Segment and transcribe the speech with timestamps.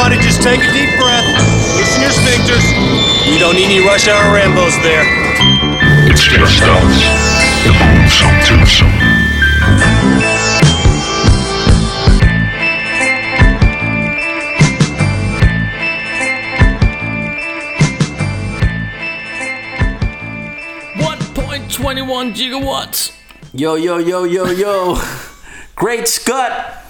[0.00, 1.26] Everybody just take a deep breath.
[1.76, 2.62] Loosen your sphincters.
[3.28, 5.02] We don't need any rush hour Rambos there.
[6.08, 7.02] It's just us,
[7.64, 8.92] the Boomsome Twosome.
[21.02, 23.12] One point twenty-one gigawatts.
[23.52, 25.02] Yo, yo, yo, yo, yo.
[25.74, 26.84] Great Scott.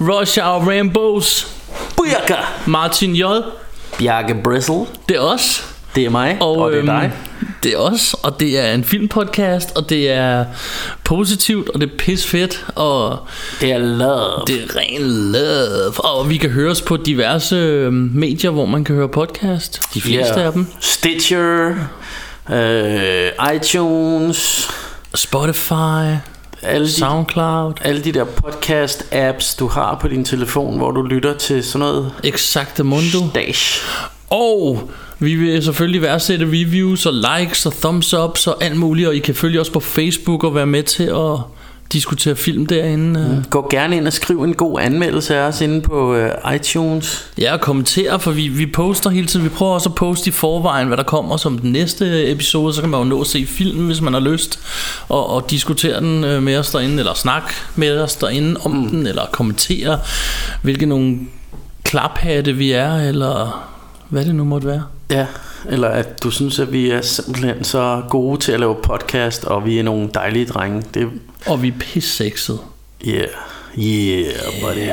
[0.00, 1.52] Rush Hour Rambos.
[2.06, 2.34] Bujaka.
[2.66, 3.22] Martin J.
[3.98, 4.86] Bjarke Bristle.
[5.08, 5.64] Det er os.
[5.94, 7.12] Det er mig, og, og det er øhm, dig.
[7.62, 10.44] Det er os, og det er en filmpodcast, og det er
[11.04, 13.18] positivt, og det er pisfedt, og
[13.60, 14.42] Det er love.
[14.46, 16.04] det er ren love.
[16.04, 19.80] Og vi kan høre os på diverse øhm, medier, hvor man kan høre podcast.
[19.94, 20.46] De fleste Ja.
[20.46, 20.66] af dem.
[20.80, 21.74] Stitcher.
[22.52, 24.70] Øh, iTunes.
[25.14, 26.14] Spotify,
[26.66, 31.34] Alle de, Soundcloud, alle de der podcast-apps, du har på din telefon, hvor du lytter
[31.34, 33.18] til sådan noget Exacte Mundo.
[33.34, 33.82] dash.
[34.30, 39.14] Og vi vil selvfølgelig værdsætte reviews og likes og thumbs ups og alt muligt, og
[39.14, 41.38] I kan følge os på Facebook og være med til at
[41.92, 43.20] diskutere film derinde.
[43.36, 43.44] Mm.
[43.50, 47.30] Gå gerne ind og skriv en god anmeldelse af os inde på øh, iTunes.
[47.38, 49.44] Ja, og kommentere, for vi, vi poster hele tiden.
[49.44, 52.74] Vi prøver også at poste i forvejen, hvad der kommer som den næste episode.
[52.74, 54.58] Så kan man jo nå at se filmen, hvis man har lyst.
[55.08, 58.88] Og, og diskutere den øh, med os derinde, eller snakke med os derinde om mm.
[58.88, 59.98] den, eller kommentere,
[60.62, 61.18] hvilke nogle
[61.84, 63.66] klaphatte vi er, eller
[64.08, 64.82] hvad det nu måtte være.
[65.10, 65.26] Ja,
[65.68, 69.66] eller at du synes, at vi er simpelthen så gode til at lave podcast, og
[69.66, 70.82] vi er nogle dejlige drenge.
[70.94, 71.08] Det
[71.46, 72.58] Og vi er pissexede.
[73.04, 73.28] yeah,
[73.78, 74.88] yeah, buddy.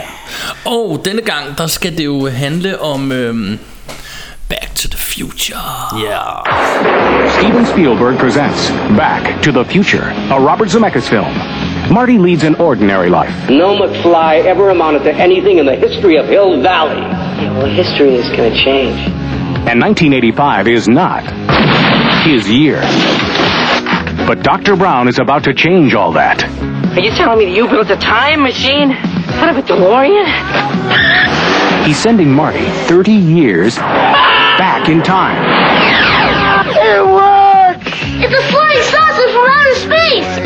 [0.65, 3.59] Og denne gang, der skal det jo handle om øhm,
[4.49, 5.57] Back to the Future.
[5.97, 6.43] Yeah.
[7.39, 11.33] Steven Spielberg presents Back to the Future, a Robert Zemeckis film.
[11.91, 13.33] Marty leads an ordinary life.
[13.49, 17.01] No McFly ever amounted to anything in the history of Hill Valley.
[17.01, 18.99] Yeah, well, history is going to change.
[19.69, 21.23] And 1985 is not
[22.23, 22.79] his year.
[24.25, 24.75] But Dr.
[24.75, 26.43] Brown is about to change all that.
[26.95, 30.25] Are you telling me that you built a time machine out of a DeLorean?
[31.85, 35.35] He's sending Marty 30 years back in time.
[36.71, 37.91] It works!
[38.23, 40.39] It's a flying saucer from outer space!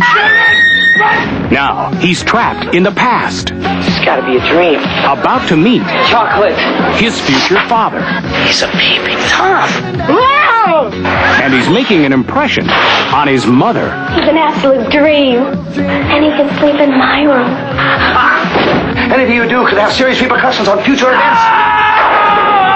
[1.51, 4.79] Now, he's trapped in the past, It's got to be a dream.
[5.05, 6.57] about to meet Chocolate.
[6.97, 8.01] his future father.
[8.45, 9.69] He's a peeping Tom.
[10.89, 11.41] Wow!
[11.43, 13.89] And he's making an impression on his mother.
[14.13, 15.41] He's an absolute dream.
[15.77, 17.47] And he can sleep in my room.
[17.49, 19.13] Ah!
[19.13, 21.41] Anything you do could have serious repercussions on future events.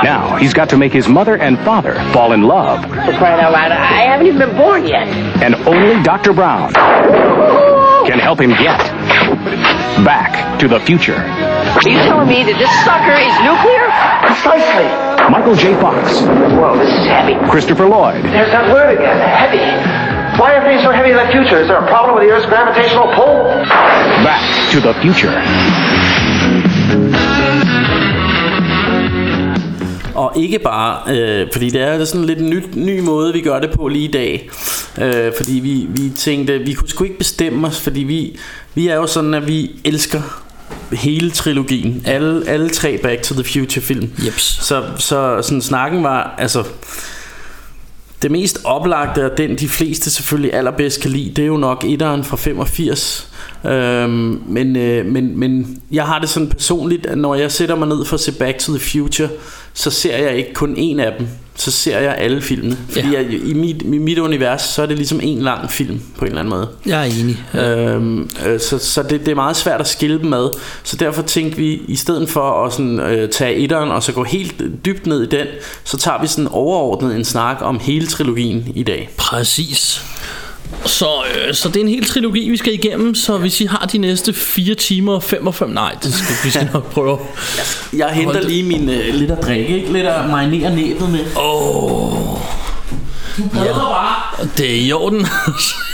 [0.03, 2.81] Now, he's got to make his mother and father fall in love.
[2.83, 5.07] For crying out loud, I haven't even been born yet.
[5.43, 6.33] And only Dr.
[6.33, 8.79] Brown can help him get
[10.03, 11.17] back to the future.
[11.17, 13.85] Are you telling me that this sucker is nuclear?
[14.25, 15.10] Precisely.
[15.31, 15.79] Michael J.
[15.79, 15.95] Fox,
[16.59, 17.35] Whoa, this is heavy.
[17.49, 19.63] Christopher Lloyd, There's that word again, heavy.
[20.39, 21.57] Why are things so heavy in the future?
[21.61, 23.35] Is there a problem with the Earth's gravitational pull?
[24.27, 25.31] Back to the Future.
[30.15, 33.59] Og ikke bare, øh, fordi det er sådan lidt en ny, ny måde, vi gør
[33.59, 34.49] det på lige i dag.
[35.01, 38.39] Øh, fordi vi, vi tænkte, vi kunne sgu ikke bestemme os, fordi vi,
[38.75, 40.21] vi er jo sådan, at vi elsker
[40.91, 42.01] hele trilogien.
[42.05, 44.09] Alle, alle tre Back to the Future film.
[44.25, 44.43] Jeps.
[44.43, 46.63] Så, så sådan snakken var, altså...
[48.21, 51.83] Det mest oplagte, og den de fleste selvfølgelig allerbedst kan lide, det er jo nok
[51.87, 53.31] etteren fra 85.
[53.65, 57.87] Øhm, men, øh, men, men jeg har det sådan personligt, at når jeg sætter mig
[57.87, 59.29] ned for at se Back to the Future,
[59.73, 62.77] så ser jeg ikke kun en af dem, så ser jeg alle filmene.
[62.89, 63.17] Fordi Ja.
[63.21, 66.29] jeg, i, mit, i mit univers, så er det ligesom en lang film på en
[66.31, 66.67] eller anden måde.
[66.85, 67.43] Jeg er enig.
[67.53, 70.49] Øhm, øh, så så det, det er meget svært at skille dem ad
[70.83, 74.23] Så derfor tænkte vi I stedet for at sådan, øh, tage etteren Og så gå
[74.23, 75.47] helt dybt ned i den
[75.83, 80.05] Så tager vi sådan overordnet en snak om hele trilogien i dag Præcis.
[80.85, 81.05] Så,
[81.47, 83.15] øh, så det er en hel trilogi, vi skal igennem.
[83.15, 85.73] Så hvis I har de næste 4 timer og 55...
[85.73, 87.17] Nej, det skal, vi skal nok prøve.
[87.97, 89.93] Jeg henter Hold da- lige min øh, lidt at drikke ikke?
[89.93, 92.37] Lidt at marinere næbet med Åh...
[93.53, 95.27] bare Det er i orden.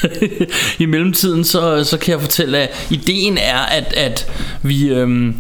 [0.80, 4.32] I mellemtiden, så, så kan jeg fortælle, at ideen er, at, at
[4.62, 5.36] vi øhm,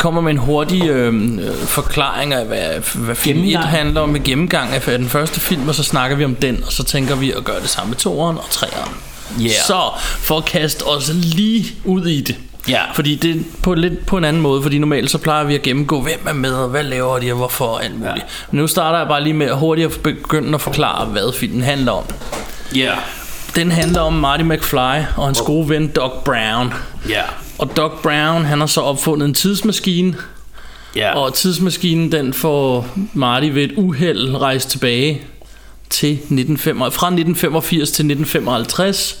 [0.00, 2.60] kommer med en hurtig øhm, øh, forklaring af, hvad,
[2.94, 3.68] hvad film 1 Gennemgang.
[3.68, 6.72] handler om, med gennemgang af den første film, og så snakker vi om den, og
[6.72, 8.92] så tænker vi at gøre det samme med toeren og treeren.
[9.40, 9.50] Yeah.
[9.66, 9.80] Så
[10.18, 12.36] for at kaste os lige ud i det.
[12.68, 12.80] Ja.
[12.94, 15.62] Fordi det er på lidt på en anden måde, fordi normalt så plejer vi at
[15.62, 18.16] gennemgå, hvem er med, og hvad laver de, og hvorfor, og alt muligt.
[18.16, 18.22] Ja.
[18.50, 21.92] Men nu starter jeg bare lige med hurtigt at begynde at forklare, hvad filmen handler
[21.92, 22.04] om.
[22.74, 22.92] Ja
[23.54, 26.74] Den handler om Marty McFly og hans gode ven Doc Brown.
[27.08, 27.22] Ja
[27.60, 30.16] Og Doc Brown, han har så opfundet en tidsmaskine,
[30.96, 31.18] Ja.
[31.18, 35.20] Og tidsmaskinen den får Marty ved et uheld rejst tilbage
[35.90, 39.18] til 1985, fra 1985 til 1955,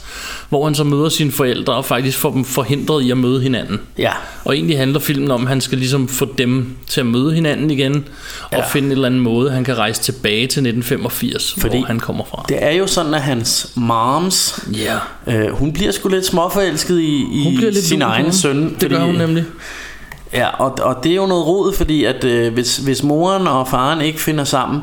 [0.48, 3.80] hvor han så møder sine forældre og faktisk får dem forhindret i at møde hinanden.
[3.98, 4.10] Ja.
[4.44, 7.70] Og egentlig handler filmen om, at han skal ligesom få dem til at møde hinanden
[7.70, 7.94] igen,
[8.42, 8.66] og Ja.
[8.66, 12.24] finde en eller anden måde, han kan rejse tilbage til 1985, Fordi hvor han kommer
[12.24, 12.44] fra.
[12.48, 14.96] Det er jo sådan, at hans moms, Ja.
[15.26, 18.76] øh, hun bliver sgu lidt småforelsket i, i Hun bliver lidt sin egen søn.
[18.80, 19.44] Det gør hun nemlig.
[20.32, 23.68] Ja, og, og det er jo noget rod, fordi at øh, hvis, hvis moren og
[23.68, 24.80] faren ikke finder sammen,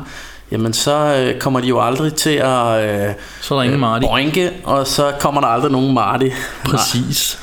[0.52, 4.06] jamen så øh, kommer de jo aldrig til at øh, Så er der ingen Marty.
[4.06, 6.28] boinke, og så kommer der aldrig nogen Marty.
[6.64, 7.38] Præcis.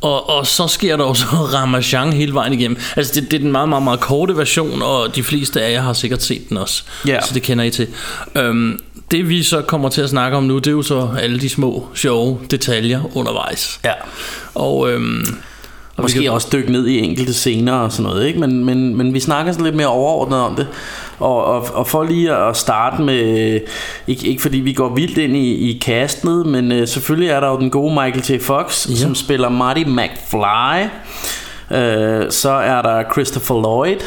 [0.00, 1.24] Og, og så sker der også
[1.54, 2.78] Ramachan hele vejen igennem.
[2.96, 5.80] Altså det, det er den meget, meget, meget korte version, og de fleste af jer
[5.80, 6.82] har sikkert set den også.
[7.06, 7.20] Ja.
[7.20, 7.88] Så det kender I til.
[8.34, 8.80] Øhm,
[9.10, 11.48] det vi så kommer til at snakke om nu, det er jo så alle de
[11.48, 13.80] små, sjove detaljer undervejs.
[13.84, 13.92] Ja.
[14.54, 15.26] Og, øhm,
[15.96, 18.40] og Måske kan, også dykke ned i enkelte scener og sådan noget, ikke?
[18.40, 20.66] Men, men, men vi snakker sådan lidt mere overordnet om det.
[21.18, 23.60] Og, og, og for lige at starte med,
[24.06, 27.48] ikke, ikke fordi vi går vildt ind i, i castet, men øh, selvfølgelig er der
[27.48, 28.42] jo den gode Michael J.
[28.42, 28.94] Fox, ja.
[28.94, 30.84] som spiller Marty McFly.
[31.70, 34.00] Øh, så er der Christopher Lloyd,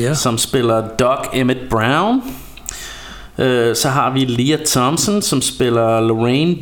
[0.00, 0.14] Ja.
[0.14, 2.22] som spiller Doc Emmett Brown.
[3.38, 6.56] Øh, så har vi Leah Thompson, som spiller Lorraine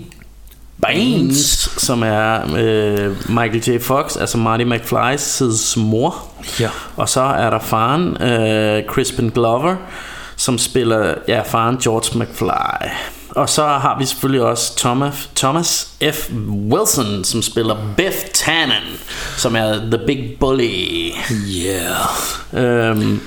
[0.82, 3.81] Baines, som er øh, Michael J.
[3.82, 6.17] Fox, altså Marty McFly's mor.
[6.61, 6.71] Ja.
[6.97, 9.77] Og så er der faren, øh, Crispin Glover,
[10.37, 12.88] som spiller ja, faren George McFly.
[13.31, 16.31] Og så har vi selvfølgelig også Thomas, Thomas F.
[16.71, 19.00] Wilson, som spiller Biff Tannen,
[19.37, 21.12] som er The Big Bully.
[21.49, 22.91] Yeah.
[22.91, 23.21] Øhm,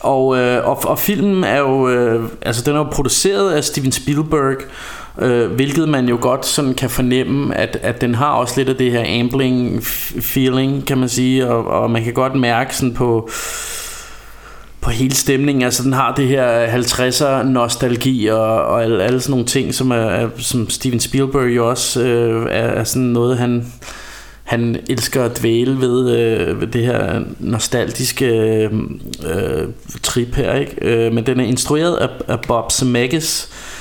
[0.00, 3.92] og, øh, og, og filmen er jo øh, altså den er jo produceret af Steven
[3.92, 4.56] Spielberg
[5.20, 8.76] øh, hvilket man jo godt sådan kan fornemme at, at den har også lidt af
[8.76, 9.84] det her ambling
[10.20, 13.30] feeling kan man sige og, og man kan godt mærke sådan på
[14.80, 19.30] på hele stemningen, altså den har det her 50'er nostalgi og, og alle, alle sådan
[19.30, 23.72] nogle ting, som, er, som Steven Spielberg jo også øh, er, er sådan noget, han,
[24.44, 28.70] han elsker at dvæle ved, øh, ved det her nostalgiske øh,
[29.26, 29.68] øh
[30.02, 30.76] trip her, ikke?
[30.80, 33.79] Øh, men den er instrueret af, af Bob Zemeckis, øh,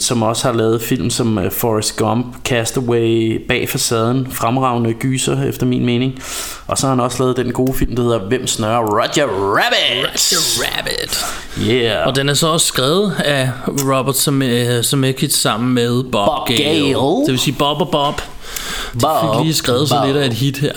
[0.00, 5.66] som også har lavet film som øh, Forrest Gump, Castaway, Bag facaden, fremragende gyser efter
[5.66, 6.22] min mening.
[6.66, 10.08] Og så har han også lavet den gode film, der hedder Hvem snører Roger Rabbit?
[10.10, 11.24] Roger Rabbit.
[11.70, 12.06] Yeah.
[12.06, 16.62] Og den er så også skrevet af Robert Zeme- Zemeckis sammen med Bob, Bob Gale.
[16.64, 16.94] Gale.
[16.94, 18.14] Det vil sige Bob og Bob.
[18.94, 20.06] De Bob, fik lige skrevet så Bob.
[20.06, 20.72] lidt af et hit her.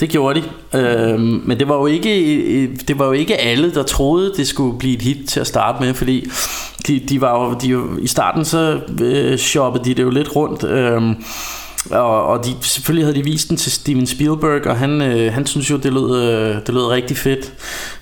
[0.00, 0.44] Det gjorde de.
[0.74, 4.78] Øhm, men det var jo ikke det var jo ikke alle der troede det skulle
[4.78, 6.28] blive et hit til at starte med, fordi
[6.86, 10.36] de, de var jo, de, jo- i starten så øh, shoppede de det jo lidt
[10.36, 10.64] rundt.
[10.64, 11.02] Øh,
[11.90, 15.46] og, og de, selvfølgelig havde de vist den til Steven Spielberg Og han, øh, han
[15.46, 17.52] synes jo det lød, øh, det lød rigtig fedt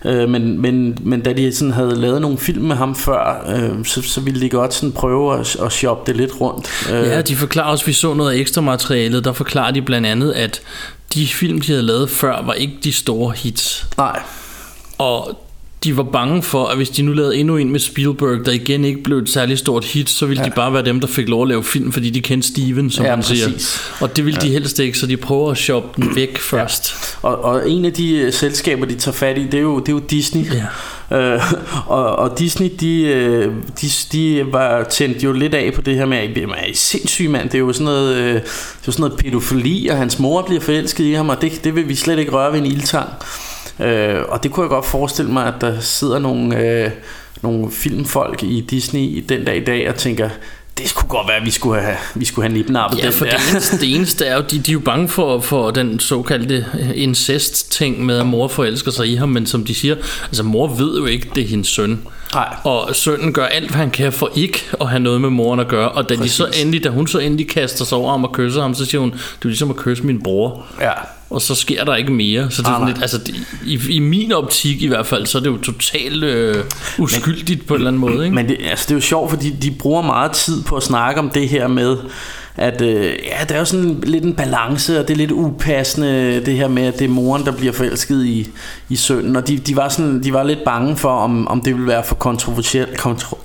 [0.04, 3.84] øh, men, men, men da de sådan havde lavet nogle film med ham før øh,
[3.84, 7.20] så, så ville de godt sådan prøve at, at shoppe det lidt rundt øh, Ja,
[7.22, 10.62] de forklarer også, vi så noget af ekstra materialet, der forklarer de blandt andet, at
[11.14, 13.87] de film, de havde lavet før, var ikke de store hits.
[13.99, 14.20] Nej
[14.99, 15.38] Og
[15.85, 18.85] de var bange for, at hvis de nu lavede endnu en med Spielberg, der igen
[18.85, 20.48] ikke blev et særligt stort hit, så ville ja.
[20.48, 23.05] de bare være dem, der fik lov at lave film, fordi de kendte Steven, som
[23.05, 23.46] Ja, man siger.
[23.46, 23.81] præcis.
[24.01, 24.48] Og det ville ja.
[24.48, 26.94] de helst ikke, så de prøver at shoppe den væk først.
[27.22, 29.89] Og, og en af de øh, selskaber, de tager fat i, det er jo, det
[29.89, 30.44] er jo Disney.
[30.55, 30.65] Ja.
[31.12, 31.40] Øh,
[31.86, 36.06] og, og Disney, de, øh, de, de var tændt jo lidt af på det her
[36.06, 38.92] med, at man er sindssyg mand, det er jo sådan noget, øh, det er jo
[38.92, 41.94] sådan noget pædofili, og hans mor bliver forelsket i ham, og det, det vil vi
[41.94, 43.08] slet ikke røre ved en ildtang.
[43.81, 46.90] Øh, og det kunne jeg godt forestille mig, at der sidder nogle, øh,
[47.42, 50.28] nogle filmfolk i Disney i den dag i dag og tænker,
[50.79, 53.24] det skulle godt være, at vi skulle have, vi skulle have nipnappet Ja, den for
[53.24, 53.32] der.
[53.32, 56.67] det eneste, det eneste er jo, de, de er jo bange for, for den såkaldte
[56.94, 60.98] incest-ting med, at mor forelsker sig i ham, men som de siger, altså mor ved
[60.98, 62.00] jo ikke, det er hendes søn.
[62.34, 62.55] Nej.
[62.64, 65.69] Og sønnen gør alt, hvad han kan for ikke at have noget med moren at
[65.69, 65.88] gøre.
[65.88, 68.62] Og da, de så endelig, da hun så endelig kaster sig over ham og kysser
[68.62, 70.67] ham, så siger hun, det er ligesom at kysse min bror.
[70.81, 70.91] Ja.
[71.32, 72.51] Og så sker der ikke mere.
[72.51, 73.34] Så det er Ah, lidt, altså, det-
[73.67, 76.65] i, i min optik i hvert fald, så er det jo totalt øh,
[76.98, 78.24] uskyldigt på en eller anden måde.
[78.24, 78.34] Ikke?
[78.34, 81.20] Men det, altså, det er jo sjovt, fordi de bruger meget tid på at snakke
[81.20, 81.96] om det her med,
[82.56, 86.43] at øh, ja, der er jo sådan lidt en balance, og det er lidt upassende,
[86.47, 88.49] det her med, at det er moren, der bliver forelsket i,
[88.89, 89.37] i sønnen.
[89.37, 92.05] Og de, de, var sådan, de var lidt bange for, om, om det ville være
[92.05, 92.99] for kontroversielt.
[92.99, 93.37] Kontro,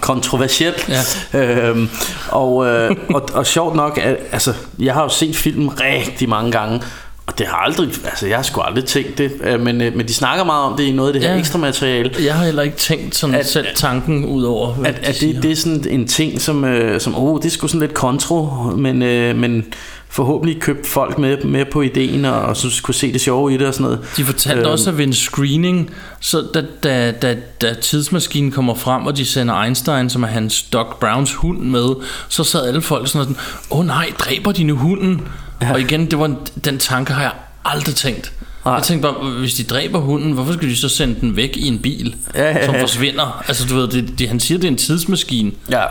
[0.00, 0.88] kontroversielt.
[1.32, 1.40] Ja.
[1.40, 1.88] Øhm,
[2.28, 6.52] og, øh, og, og sjovt nok, at, altså, jeg har jo set filmen rigtig mange
[6.52, 6.80] gange,
[7.26, 10.08] Og det har aldrig, altså jeg har sgu aldrig tænkt det, øh, men, øh, men
[10.08, 11.38] de snakker meget om det i noget af det her Ja.
[11.38, 12.10] ekstra materiale.
[12.24, 15.42] Jeg har heller ikke tænkt sådan At- selv tanken ud over, At, de at det,
[15.42, 18.46] det er sådan en ting, som, øh, som oh, det er sgu sådan lidt kontro,
[18.76, 19.64] men, øh, men
[20.08, 23.56] forhåbentlig købt folk med, med på ideen, og, og så kunne se det sjove i
[23.56, 24.00] det og sådan noget.
[24.16, 24.70] De fortalte Øhm.
[24.70, 25.90] også, at ved en screening,
[26.20, 30.62] så da, da, da, da tidsmaskinen kommer frem, og de sender Einstein, som er hans
[30.62, 31.88] Doc Browns hund med,
[32.28, 33.36] så sad alle folk sådan, sådan
[33.70, 35.22] åh oh, nej, dræber de nu hunden?
[35.62, 35.72] Ja.
[35.72, 37.32] Og igen, det var en, den tanke har jeg
[37.64, 38.32] aldrig tænkt.
[38.64, 38.74] Nej.
[38.74, 41.68] Jeg tænkte bare, hvis de dræber hunden, hvorfor skal de så sende den væk i
[41.68, 42.82] en bil, Ja, ja, som ja.
[42.82, 43.44] forsvinder?
[43.48, 45.52] Altså du ved, det, det, han siger, det er en tidsmaskine.
[45.70, 45.82] Ja,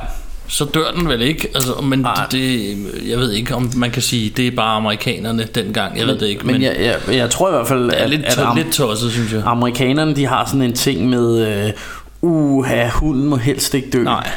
[0.48, 1.48] Så dør den vel ikke?
[1.56, 2.26] Altså, men Nej.
[2.32, 2.78] det,
[3.10, 5.98] jeg ved ikke, om man kan sige, det er bare amerikanerne dengang.
[6.00, 8.04] Jeg ved det ikke, men, men jeg, jeg, jeg tror i hvert fald, det er
[8.04, 9.42] at, lidt, at am- lidt tosset, synes jeg.
[9.46, 11.72] amerikanerne de har sådan en ting med, øh,
[12.22, 14.04] uha, hunden må helst ikke dø.
[14.04, 14.30] Nej.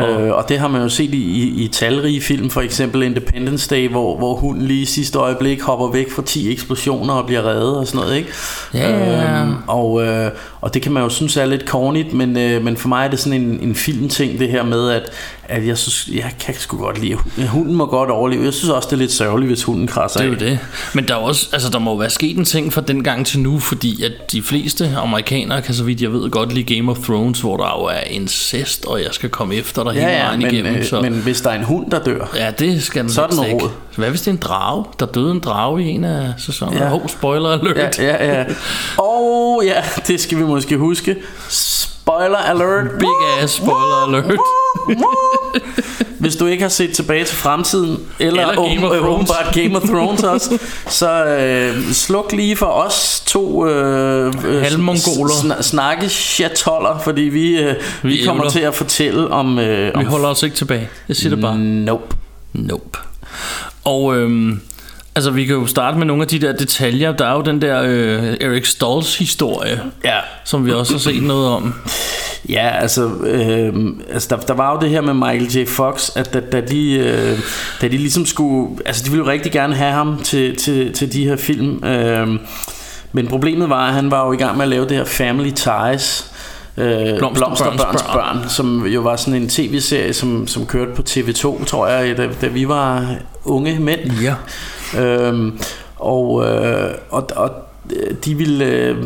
[0.00, 3.74] Øh, og det har man jo set i, i, i talrige film, for eksempel Independence
[3.74, 7.42] Day, hvor, hvor hunden lige i sidste øjeblik hopper væk fra 10 eksplosioner og bliver
[7.42, 8.32] reddet og sådan noget, ikke?
[8.74, 9.42] Ja.
[9.42, 12.76] Øhm, og, øh, og det kan man jo synes er lidt cornigt, men, øh, men
[12.76, 15.10] for mig er det sådan en, en filmting, det her med, at,
[15.48, 17.16] at jeg, synes, jeg kan sgu godt lide,
[17.48, 18.44] hunden må godt overleve.
[18.44, 20.58] Jeg synes også, det er lidt sørgeligt, hvis hunden krasser Det er jo det.
[20.94, 23.26] Men der er også, altså der må jo være sket en ting fra den gang
[23.26, 26.90] til nu, fordi at de fleste amerikanere kan så vidt jeg ved godt lide Game
[26.90, 30.16] of Thrones, hvor der jo er incest, og jeg skal komme efter dig hele Ja,
[30.18, 30.74] ja, vejen men, igennem.
[30.74, 31.00] øh, så.
[31.00, 33.44] men hvis der er en hund, der dør, Ja, det skal den Så er den
[33.44, 33.64] ikke.
[33.64, 33.70] rod.
[33.96, 34.84] Hvad hvis det er en drage?
[35.00, 36.78] Der døde en drage i en af sæsonerne.
[36.80, 36.86] Ja.
[36.86, 36.94] Ja.
[36.94, 37.98] Oh, spoiler alert.
[37.98, 38.44] Ja, ja, ja.
[38.98, 41.16] Og ja, det skal vi måske huske.
[42.06, 42.90] Spoiler alert.
[42.98, 44.38] Big ass spoiler alert.
[46.20, 49.82] Hvis du ikke har set tilbage til fremtiden, eller, Eller Game of åbenbart Game of
[49.82, 50.58] Thrones også,
[50.88, 55.34] så øh, sluk lige for os to øh, øh, Halvmongoler.
[55.34, 58.50] sn- snakke chatoller, fordi vi, øh, vi, Vi kommer ævler.
[58.50, 59.58] til at fortælle om...
[59.58, 60.88] Øh, Vi om holder os ikke tilbage.
[61.08, 61.58] Jeg siger det bare.
[61.58, 62.16] Nope.
[62.52, 62.98] Nope.
[63.84, 64.60] Og øhm,
[65.16, 67.12] altså vi kan jo starte med nogle af de der detaljer.
[67.12, 71.22] Der er jo den der øh, Eric Stolls historie, Ja, som vi også har set
[71.22, 71.74] noget om.
[72.48, 73.74] Ja, altså, øh,
[74.12, 75.66] altså der, der var jo det her med Michael J.
[75.68, 77.38] Fox, at da, da, de, øh,
[77.80, 81.12] da de ligesom skulle, altså de ville jo rigtig gerne have ham til, til, til
[81.12, 82.28] de her film, øh,
[83.12, 85.50] men problemet var, at han var jo i gang med at lave det her Family
[85.50, 86.30] Ties,
[86.76, 88.38] øh, Blomsterbørns børn.
[88.38, 92.28] børn, som jo var sådan en tv-serie, som, som kørte på TV2, tror jeg, da,
[92.40, 94.00] da vi var unge mænd.
[94.22, 94.34] Ja.
[94.98, 95.60] Øhm,
[95.96, 97.50] og, øh, og, og
[98.24, 98.96] de ville, øh,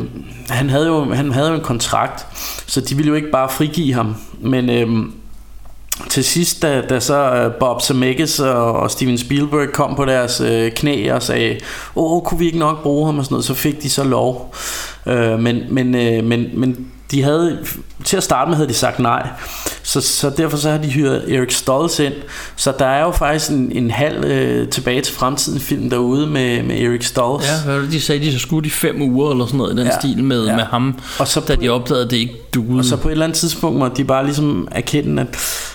[0.49, 2.27] han, havde jo, han havde jo en kontrakt,
[2.67, 4.17] så de ville jo ikke bare frigive ham.
[4.41, 4.89] Men øh,
[6.09, 10.41] til sidst, da, da så øh, Bob Zemeckis og, og Steven Spielberg kom på deres
[10.41, 11.59] øh, knæ og sagde,
[11.97, 14.55] åh, kunne vi ikke nok bruge ham og sådan noget, så fik de så lov.
[15.07, 17.59] Øh, men, men, øh, men, men de havde,
[18.05, 19.29] til at starte med havde de sagt nej.
[19.93, 22.13] Så, så derfor så har de hyret Erik Stoltz ind.
[22.57, 26.63] Så der er jo faktisk en, en halv øh, tilbage til fremtiden film derude med,
[26.63, 27.47] med Erik Stoltz.
[27.67, 29.87] Ja, hvad de sagde, de så skulle i fem uger eller sådan noget i den
[29.87, 29.99] Ja.
[30.01, 30.57] stil med, Ja.
[30.57, 32.79] med ham, Og så da de opdagede, at det ikke duede.
[32.79, 35.29] Og så på et eller andet tidspunkt måtte de bare ligesom erkende, at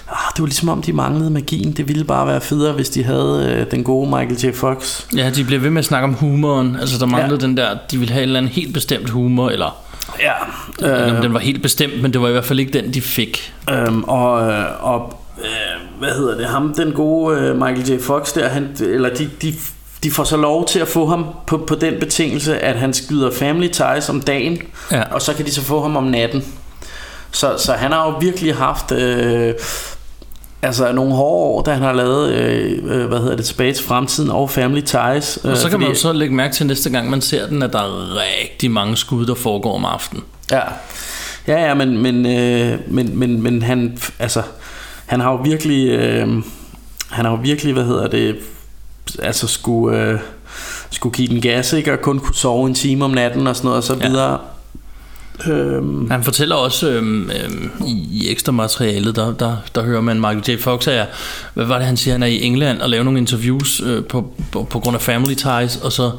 [0.09, 1.71] ah, det var ligesom om de manglede magien.
[1.71, 4.55] Det ville bare være federe, hvis de havde øh, den gode Michael J.
[4.57, 5.01] Fox.
[5.15, 6.77] Ja, de blev ved med at snakke om humoren.
[6.81, 7.47] Altså, der manglede ja.
[7.47, 9.75] den der, de ville have en eller anden helt bestemt humor, eller,
[10.19, 11.15] Ja.
[11.15, 11.21] øh.
[11.23, 13.53] den var helt bestemt, men det var i hvert fald ikke den, de fik.
[13.71, 16.45] øhm, og øh, og øh, hvad hedder det?
[16.45, 18.01] Ham, den gode øh, Michael J.
[18.01, 19.53] Fox der, han, eller de, de,
[20.03, 23.31] de får så lov til at få ham på, på den betingelse, at han skyder
[23.31, 24.57] Family Ties om dagen,
[24.91, 25.03] Ja.
[25.11, 26.43] og så kan de så få ham om natten.
[27.31, 28.91] Så, så han har jo virkelig haft...
[28.91, 29.53] Øh,
[30.65, 33.85] Altså nogle hårde år, da han har lavet, øh, øh, hvad hedder det, tilbage til
[33.85, 35.37] fremtiden og Family Ties.
[35.37, 37.47] Og så øh, kan man jo fordi- så lægge mærke til næste gang, man ser
[37.47, 40.23] den, at der er rigtig mange skud, der foregår om aftenen.
[40.51, 40.59] Ja,
[41.47, 44.41] ja, ja men, men, øh, men, men, men han, altså,
[45.05, 46.27] han har jo virkelig, øh,
[47.09, 48.35] han har jo virkelig, hvad hedder det,
[49.23, 50.19] altså skulle, øh,
[50.89, 53.65] skulle give den gas, ikke, og kun kunne sove en time om natten og sådan
[53.67, 54.35] noget, og så Ja.
[55.47, 60.15] Øhm, Han fortæller også øhm, øhm, i, i ekstra materialet, der, der, der hører man
[60.15, 60.61] Michael J.
[60.61, 61.05] Fox er,
[61.53, 64.33] hvad var det han siger, han er i England og laver nogle interviews øh, på,
[64.51, 66.11] på, på grund af Family Ties, og så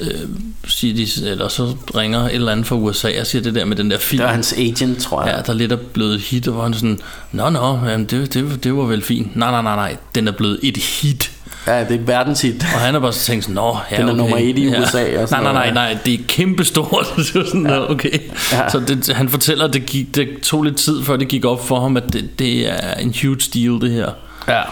[0.00, 0.28] øh,
[0.64, 3.76] siger de, eller så ringer et eller andet fra USA og siger det der med
[3.76, 4.18] den der film.
[4.18, 5.34] det var hans agent, tror jeg.
[5.36, 6.98] Ja, der lidt er blevet hit, og hvor han sådan,
[7.32, 9.36] nå, nå, jamen, det, det, det var vel fint.
[9.36, 11.30] Nej, nej, nej, nej, den er blevet et hit.
[11.66, 12.66] Ja, det er verdenshit.
[12.74, 14.18] Og han er bare så tænkt sådan, nå, ja, Den er okay.
[14.18, 14.82] nummer et i ja.
[14.82, 17.06] USA og sådan Nej, nej, nej, nej, det er kæmpestort.
[17.18, 17.90] er sådan, ja.
[17.90, 18.12] okay.
[18.52, 18.62] Ja.
[18.62, 18.68] Ja.
[18.68, 21.66] Så det, han fortæller, at det, gik, det tog lidt tid, før det gik op
[21.66, 24.10] for ham, at det, det er en huge deal, det her.
[24.48, 24.62] Ja.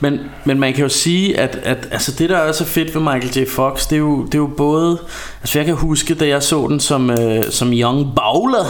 [0.00, 3.02] Men, men man kan jo sige, at, at altså det, der er så fedt ved
[3.02, 3.48] Michael J.
[3.48, 4.98] Fox, det er jo, det er jo både...
[5.40, 8.64] Altså jeg kan huske, da jeg så den som, øh, som young bowler.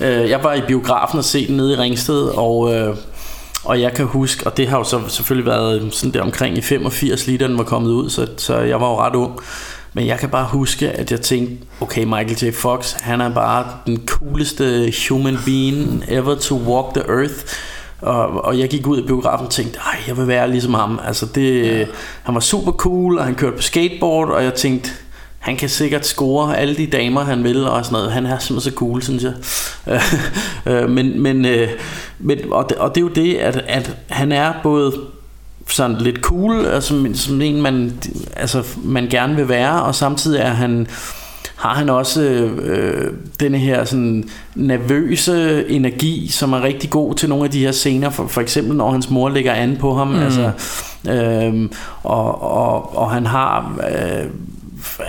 [0.00, 2.74] Øh, jeg var i biografen og se den nede i Ringsted, og...
[2.74, 2.96] Øh,
[3.64, 6.60] Og jeg kan huske, og det har jo så selvfølgelig været sådan der omkring i
[6.60, 9.40] 85 lige da den var kommet ud, så, så jeg var jo ret ung.
[9.92, 12.52] Men jeg kan bare huske, at jeg tænkte, okay, Michael J.
[12.54, 17.34] Fox, han er bare den cooleste human being ever to walk the earth.
[18.00, 21.00] Og, og jeg gik ud i biografen og tænkte, ej, jeg vil være ligesom ham.
[21.04, 21.86] Altså det, ja.
[22.22, 24.90] Han var super cool, og han kørte på skateboard, og jeg tænkte,
[25.38, 28.12] han kan sikkert score alle de damer, han vil, og sådan noget.
[28.12, 29.32] Han er simpelthen så cool, synes jeg.
[30.66, 31.68] Øh, men, men, øh,
[32.18, 34.92] men, og, det, og det er jo det, at, at han er både
[35.68, 38.00] sådan lidt cool, altså, som en man,
[38.36, 40.86] altså, man gerne vil være, og samtidig er han
[41.56, 47.44] har han også øh, denne her sådan nervøse energi, som er rigtig god til nogle
[47.44, 50.14] af de her scener, for, for eksempel når hans mor ligger an på ham, mm.
[50.14, 50.50] altså,
[51.08, 51.70] øh,
[52.02, 54.26] og, og, og han har, øh,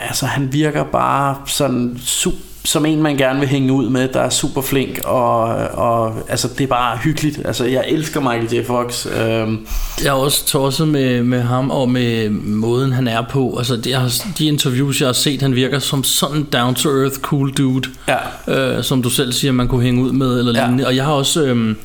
[0.07, 4.19] altså han virker bare sådan super som en man gerne vil hænge ud med, der
[4.19, 7.41] er super flink og, og altså det er bare hyggeligt.
[7.45, 8.65] Altså jeg elsker Michael J.
[8.65, 9.05] Fox.
[9.05, 9.67] Øhm.
[10.03, 13.55] Jeg er også tosset med, med ham og med måden han er på.
[13.57, 16.89] Altså de, jeg har, de interviews jeg har set, han virker som sådan down to
[16.89, 17.89] earth cool dude.
[18.07, 18.77] Ja.
[18.77, 20.83] Øh, som du selv siger man kunne hænge ud med eller lignende.
[20.83, 20.87] Ja.
[20.87, 21.75] Og jeg har også øh,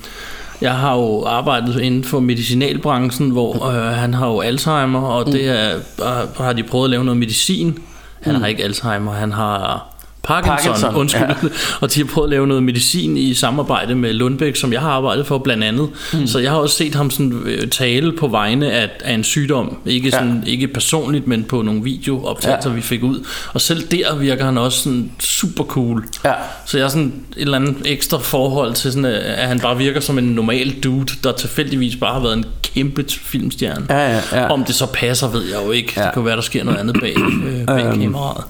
[0.60, 5.48] jeg har jo arbejdet inden for medicinalbranchen, hvor øh, han har jo Alzheimer, og det
[5.48, 7.78] er, øh, har de prøvet at lave noget medicin.
[8.20, 8.40] Han mm.
[8.40, 9.91] har ikke Alzheimer, han har
[10.22, 11.22] Parkinson, Parkinson undskyld.
[11.22, 11.34] Ja.
[11.80, 14.90] Og de har prøvet at lave noget medicin i samarbejde med Lundbæk, som jeg har
[14.90, 15.88] arbejdet for blandt andet.
[16.12, 16.26] Mm.
[16.26, 19.76] Så jeg har også set ham sådan øh, tale på vegne af, af en sygdom.
[19.86, 20.50] Ikke, sådan, ja.
[20.50, 22.76] ikke personligt, men på nogle videooptagelser, ja.
[22.76, 23.26] vi fik ud.
[23.52, 26.04] Og selv der virker han også sådan super cool.
[26.24, 26.32] Ja.
[26.66, 30.00] Så jeg har sådan et eller andet ekstra forhold til, sådan, at han bare virker
[30.00, 33.86] som en normal dude, der tilfældigvis bare har været en kæmpe filmstjerne.
[33.90, 34.48] Ja, ja, ja.
[34.48, 35.92] Om det så passer, ved jeg jo ikke.
[35.96, 36.04] Ja.
[36.04, 38.00] Det kan være, der sker noget andet bag, øh, bag øhm.
[38.00, 38.44] kameraet.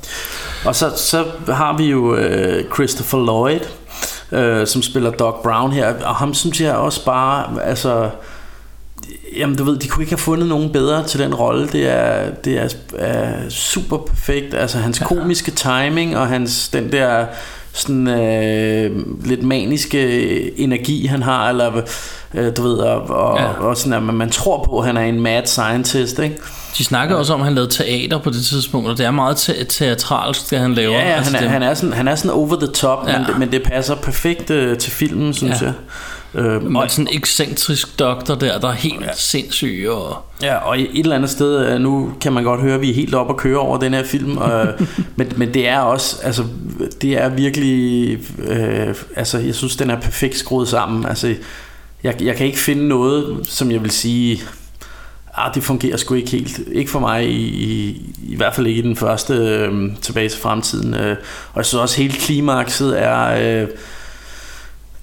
[0.64, 3.60] Og så, så har vi jo øh, Christopher Lloyd,
[4.32, 8.10] øh, som spiller Doc Brown her, og ham synes jeg også bare, altså,
[9.36, 11.68] jamen du ved, de kunne ikke have fundet nogen bedre til den rolle.
[11.68, 14.54] Det er, det er, er super perfekt.
[14.54, 17.26] Altså hans komiske timing og hans den der
[17.72, 18.90] sådan øh,
[19.24, 21.82] lidt maniske energi han har eller
[22.34, 23.46] øh, du ved og, og, ja.
[23.46, 26.36] og sådan at man, man tror på at han er en mad scientist, ikke?
[26.78, 27.18] De snakker ja.
[27.18, 30.50] også om, at han lavede teater på det tidspunkt, og det er meget te- teatralsk,
[30.50, 30.92] det han laver.
[30.92, 33.18] Ja, ja altså, han, er, han, er sådan, han er sådan over the top, ja.
[33.18, 35.66] men, det, men det passer perfekt uh, til filmen, synes ja.
[35.66, 35.74] jeg.
[36.34, 39.14] Øh, og sådan en ekscentrisk doktor der, der er helt ja.
[39.14, 39.86] sindssyg.
[39.90, 40.16] Og...
[40.42, 42.94] Ja, og et eller andet sted, øh, nu kan man godt høre, at vi er
[42.94, 44.66] helt op og køre over den her film, og,
[45.16, 46.44] men, men det er også, altså,
[47.02, 51.06] det er virkelig, øh, altså, jeg synes, den er perfekt skruet sammen.
[51.06, 51.34] Altså,
[52.02, 54.42] jeg, jeg kan ikke finde noget, som jeg vil sige,
[55.34, 56.60] ah, det fungerer sgu ikke helt.
[56.72, 60.40] Ikke for mig, i, i, i hvert fald ikke i den første øh, tilbage til
[60.40, 60.94] fremtiden.
[60.94, 61.16] Øh,
[61.52, 63.62] og jeg synes også, hele klimakset er...
[63.62, 63.68] Øh,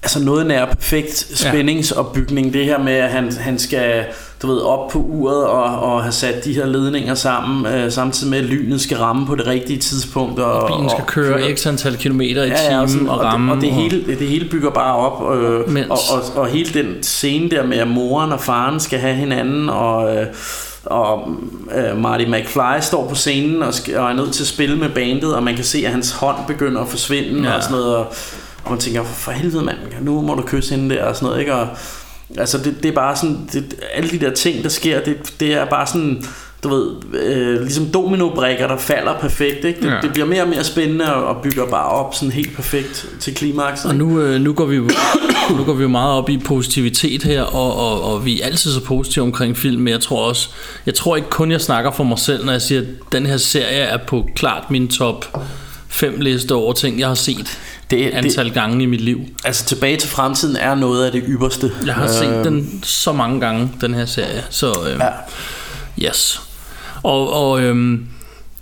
[0.02, 2.52] altså noget nær perfekt spændingsopbygning.
[2.52, 4.04] Det her med, at han, han skal
[4.42, 8.30] du ved, op på uret og, og have sat de her ledninger sammen, øh, samtidig
[8.30, 10.38] med, at lynet skal ramme på det rigtige tidspunkt.
[10.38, 12.88] Og, og bilen skal og køre, køre x antal kilometer i ja, timen ja, og,
[12.88, 13.52] sådan, og ramme.
[13.52, 15.36] Og det, og det, hele, det hele bygger bare op.
[15.36, 15.88] Øh, Mens...
[15.90, 19.68] og, og, og hele den scene der med, at moren og faren skal have hinanden,
[19.68, 20.16] og...
[20.16, 20.26] Øh,
[20.84, 21.28] og
[21.76, 25.34] øh, Marty McFly står på scenen og, og er nødt til at spille med bandet,
[25.34, 27.56] og man kan se, at hans hånd begynder at forsvinde ja.
[27.56, 28.14] og sådan noget, og,
[28.64, 31.40] og man tænker, for helvede mand, nu må du kysse hende der og sådan noget,
[31.40, 31.54] ikke?
[31.54, 31.68] Og,
[32.38, 35.54] altså det, det er bare sådan, det, alle de der ting, der sker, det, det
[35.54, 36.24] er bare sådan,
[36.62, 36.90] du ved,
[37.22, 39.64] øh, ligesom dominobrikker, der falder perfekt.
[39.64, 39.80] Ikke?
[39.80, 39.98] Det, ja.
[40.02, 43.34] det bliver mere og mere spændende og, og bygger bare op sådan helt perfekt til
[43.34, 43.84] klimaks.
[43.84, 44.82] Og nu, øh, nu, går vi jo,
[45.56, 48.72] nu går vi jo meget op i positivitet her, og, og, og vi er altid
[48.72, 50.48] så positive omkring film, men jeg tror også,
[50.86, 53.36] jeg tror ikke kun jeg snakker for mig selv, når jeg siger, at den her
[53.36, 55.40] serie er på klart min top
[55.88, 57.58] 5 liste over ting, jeg har set
[57.90, 59.20] det, antal det, gange i mit liv.
[59.44, 61.72] Altså tilbage til fremtiden er noget af det ypperste.
[61.86, 64.44] Jeg har set øh, den så mange gange, den her serie.
[64.50, 66.08] Så øh, ja.
[66.08, 66.40] yes.
[67.02, 67.98] Og, og øh,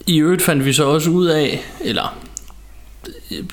[0.06, 2.16] i øvrigt fandt vi så også ud af, eller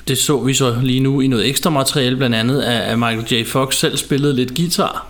[0.08, 3.46] det så vi så lige nu i noget ekstra materiale, blandt andet at Michael J.
[3.46, 5.06] Fox selv spillede lidt guitar.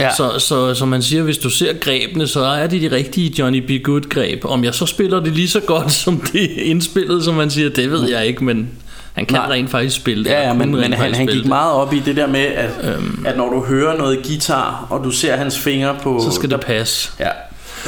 [0.00, 0.14] Ja.
[0.14, 3.58] Så, så som man siger, hvis du ser grebene, så er det de rigtige Johnny
[3.58, 3.84] B.
[3.84, 4.44] Good greb.
[4.44, 7.90] Om jeg så spiller det lige så godt som det indspillet, som man siger, det
[7.90, 8.70] ved jeg ikke, men
[9.18, 9.50] han kan Nej.
[9.50, 10.30] rent faktisk spille.
[10.30, 11.46] Ja, ja men, men han, han gik det.
[11.46, 15.04] meget op i det der med, at, øhm, at når du hører noget guitar, og
[15.04, 16.20] du ser hans fingre på...
[16.24, 17.10] Så skal det passe.
[17.20, 17.30] Ja.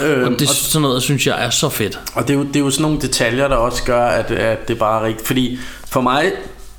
[0.04, 2.00] Øhm, og det og, sådan noget, synes jeg, er så fedt.
[2.14, 4.68] Og det er, jo, det er jo sådan nogle detaljer, der også gør, at, at
[4.68, 5.26] det bare er rigtigt.
[5.26, 6.32] Fordi for mig,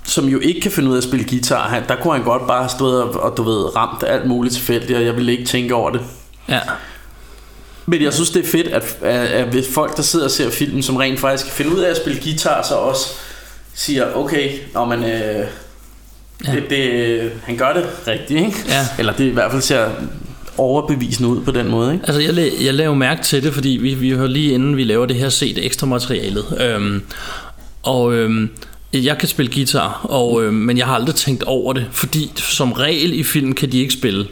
[0.04, 2.48] som jo ikke kan finde ud af at spille guitar, han, der kunne han godt
[2.48, 5.46] bare have stået og, og du ved, ramt alt muligt tilfældigt, og jeg ville ikke
[5.46, 6.02] tænke over det.
[6.50, 6.60] Ja.
[7.86, 10.84] Men jeg synes, det er fedt, at, at, at folk, der sidder og ser filmen,
[10.84, 13.14] som rent faktisk kan finde ud af at spille guitar, så også
[13.74, 15.04] siger, okay, når man...
[15.04, 15.46] Øh,
[16.48, 16.52] ja.
[16.52, 18.58] det, det, han gør det rigtigt, ikke?
[18.68, 18.88] Ja.
[19.00, 19.90] Eller det i hvert fald ser
[20.58, 22.06] overbevisende ud på den måde, ikke?
[22.08, 24.84] Altså, jeg, la- jeg laver mærke til det, fordi vi, vi har lige inden vi
[24.84, 26.46] laver det her set ekstra materialet.
[26.62, 27.02] Øhm,
[27.84, 28.50] og øhm,
[28.94, 32.72] jeg kan spille guitar, og, øhm, men jeg har aldrig tænkt over det, fordi som
[32.72, 34.28] regel i film kan de ikke spille.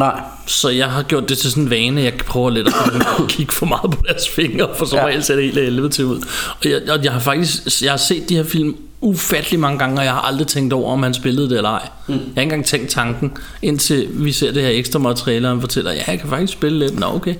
[0.00, 0.20] Nej.
[0.46, 3.66] Så jeg har gjort det til sådan en vane, jeg prøver lidt at kigge for
[3.66, 5.06] meget på deres fingre, for som Ja.
[5.06, 6.16] regel ser det helt af helvede til ud.
[6.64, 9.98] Og jeg, og jeg har faktisk jeg har set de her film ufattelig mange gange,
[9.98, 11.88] og jeg har aldrig tænkt over, om han spillede det eller ej.
[12.06, 12.12] Mm.
[12.14, 13.32] Jeg har ikke engang tænkt tanken,
[13.62, 16.78] indtil vi ser det her ekstra materiale, og han fortæller, ja, jeg kan faktisk spille
[16.78, 17.00] lidt.
[17.00, 17.34] Nå, okay.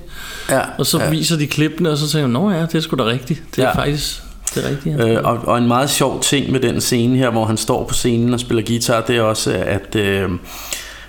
[0.49, 1.09] Ja, Og så ja.
[1.09, 3.43] viser de klippene, og så tænker jeg, nå ja, det er sgu da rigtigt.
[3.55, 3.75] Det er ja.
[3.75, 4.21] faktisk
[4.55, 4.97] det er rigtigt.
[4.99, 5.07] Ja.
[5.07, 7.93] Øh, og, og en meget sjov ting med den scene her, hvor han står på
[7.93, 10.29] scenen og spiller guitar, det er også, at, øh,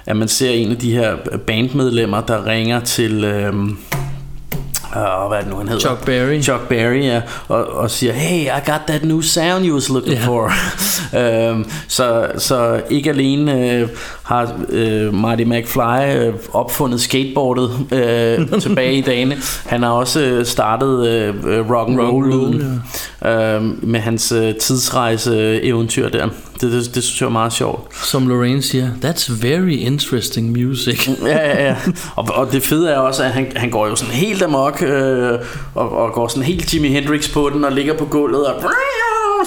[0.06, 3.24] at man ser en af de her bandmedlemmer, der ringer til...
[3.24, 3.54] Øh,
[4.96, 5.80] Uh, hvad er det nu, han hedder?
[5.80, 6.42] Chuck Berry.
[6.42, 7.20] Chuck Berry, ja.
[7.48, 10.26] Og, og siger, hey, I got that new sound you was looking Ja.
[10.26, 10.52] for.
[11.52, 13.88] um, så, så ikke alene uh,
[14.22, 17.64] har uh, Marty McFly uh, opfundet skateboardet
[18.52, 19.36] uh, tilbage i dagene.
[19.66, 20.88] Han har også uh, startet
[21.44, 22.82] uh, rock and roll lyden
[23.22, 26.28] uh, med hans uh, tidsrejse eventyr der.
[26.62, 28.06] Det, det, det synes jeg er meget sjovt.
[28.06, 31.08] Som Lorraine siger, that's very interesting music.
[31.26, 31.76] Ja, ja, ja.
[32.16, 35.38] Og, og det fede er også, at han, han går jo sådan helt amok, øh,
[35.74, 38.62] og, og går sådan helt Jimi Hendrix på den, og ligger på gulvet, og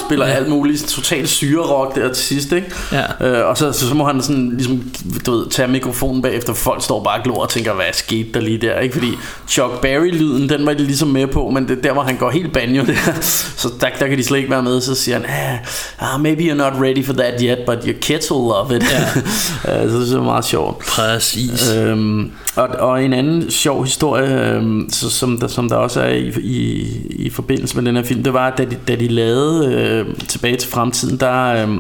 [0.08, 0.34] spiller ja.
[0.34, 2.72] alt muligt total syrerock der til sidst, ikke?
[2.92, 3.28] Ja.
[3.28, 4.92] Øh, og så, så, så må han sådan ligesom,
[5.26, 8.40] du ved, tage mikrofonen bagefter, folk står bare og glor og tænker, hvad skete der
[8.40, 8.94] lige der, ikke?
[8.94, 9.12] Fordi
[9.48, 12.54] Chuck Berry-lyden, den var de ligesom med på, men det, der hvor han går helt
[12.54, 13.22] banjo der,
[13.62, 16.42] så der, der kan de slet ikke være med, så siger han, ah, ah, maybe
[16.42, 18.84] you're not ready for that yet, but your kids will love it.
[18.92, 19.90] Ja.
[19.90, 20.86] så det er meget sjovt.
[20.86, 21.72] Præcis.
[21.72, 26.10] Øhm, og, og en anden sjov historie, øh, så, som, der, som der også er
[26.10, 29.74] i, i, i forbindelse med den her film, det var, da de, da de lavede
[29.74, 31.78] øh, Tilbage til fremtiden, der, øh,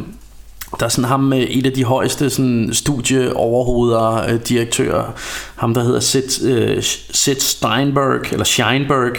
[0.79, 5.11] der er sådan ham med et af de højeste sådan, studieoverhoveder, øh, direktører,
[5.55, 9.15] ham der hedder Seth, øh, Seth Steinberg, eller Scheinberg,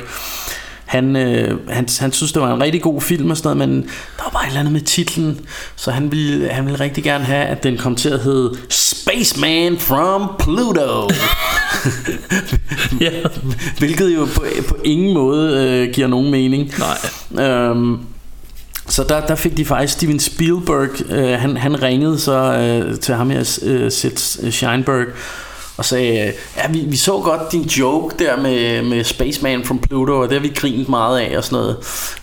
[0.87, 3.83] han, øh, han, han synes, det var en rigtig god film og sådan noget, men
[4.17, 5.41] der var bare et eller andet med titlen,
[5.77, 9.79] så han ville, han ville rigtig gerne have, at den kom til at hedde Spaceman
[9.79, 11.11] from Pluto.
[13.05, 13.11] ja.
[13.79, 16.73] Hvilket jo på, på ingen måde øh, giver nogen mening.
[17.33, 17.47] Nej.
[17.47, 17.99] Øhm,
[18.89, 23.15] så der, der fik de faktisk Steven Spielberg, øh, han, han ringede så øh, til
[23.15, 24.17] ham her, øh, Sid
[24.51, 25.07] Scheinberg,
[25.77, 30.13] og sagde, ja, vi, vi så godt din joke der med, med Spaceman from Pluto,
[30.13, 31.77] og det har vi grint meget af og sådan noget.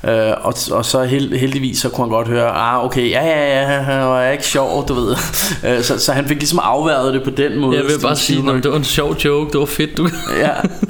[0.04, 3.62] Øh, og, og så held, heldigvis så kunne han godt høre, ah okay, ja ja
[3.62, 5.16] ja, han var ikke sjov, du ved.
[5.66, 7.78] Øh, så, så han fik ligesom afværet det på den måde.
[7.78, 10.10] Jeg vil bare sige, det var en sjov joke, det var fedt, du.
[10.40, 10.50] Ja,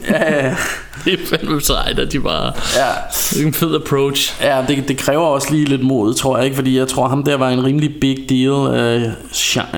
[0.10, 0.56] ja, ja.
[1.06, 2.46] Det er fandme sejt, at de bare...
[2.76, 2.88] Ja.
[3.32, 4.42] Det er en fed approach.
[4.42, 7.24] Ja, det, det kræver også lige lidt mod, tror jeg ikke, fordi jeg tror ham
[7.24, 9.12] der var en rimelig big deal, uh,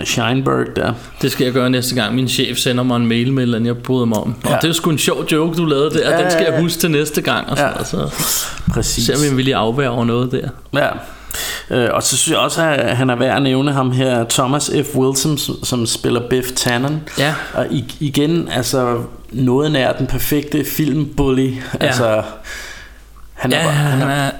[0.05, 0.93] Scheinberg der.
[1.21, 2.15] Det skal jeg gøre næste gang.
[2.15, 4.35] Min chef sender mig en mail med, eller jeg bryder mig om.
[4.45, 4.55] Ja.
[4.55, 6.09] Og det er sgu en sjov joke, du lavede der.
[6.17, 7.49] Ja, Den skal jeg huske til næste gang.
[7.49, 7.83] Og så, Ja.
[7.83, 8.09] så
[8.73, 9.05] Præcis.
[9.05, 10.49] ser vi, om vi lige afværger noget der.
[10.73, 10.87] Ja.
[11.69, 14.71] Øh, og så synes jeg også, at han er værd at nævne ham her, Thomas
[14.83, 14.95] F.
[14.95, 17.01] Wilson, som, som spiller Biff Tannen.
[17.19, 17.33] Ja.
[17.53, 17.67] Og
[17.99, 21.53] igen, altså noget nær den perfekte filmbully.
[21.81, 21.85] Ja.
[21.85, 22.23] Altså,
[23.33, 24.31] han er, Ja, bare- han han er, er,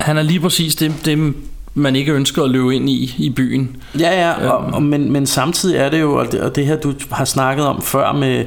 [0.00, 1.34] han er lige præcis det, det,
[1.74, 3.76] man ikke ønsker at løbe ind i i byen.
[3.98, 6.76] Ja, ja, og, og, men, men samtidig er det jo, og det, og det her
[6.76, 8.44] du har snakket om før med,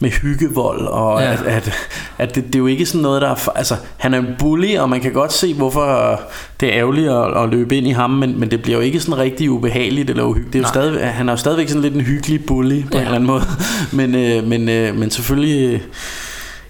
[0.00, 1.32] med hyggevold, og ja.
[1.32, 1.72] At, at,
[2.18, 4.76] at det, det er jo ikke sådan noget, der er, altså han er en bully,
[4.76, 6.20] og man kan godt se, hvorfor
[6.60, 9.00] det er ærgerligt at, at løbe ind i ham, men, men det bliver jo ikke
[9.00, 10.52] sådan rigtig ubehageligt eller uhyggeligt.
[10.52, 12.98] Det er jo stadig, han er jo stadigvæk sådan lidt en hyggelig bully på ja.
[12.98, 13.44] en eller anden måde,
[13.98, 15.74] men, øh, men, øh, men selvfølgelig...
[15.74, 15.80] øh,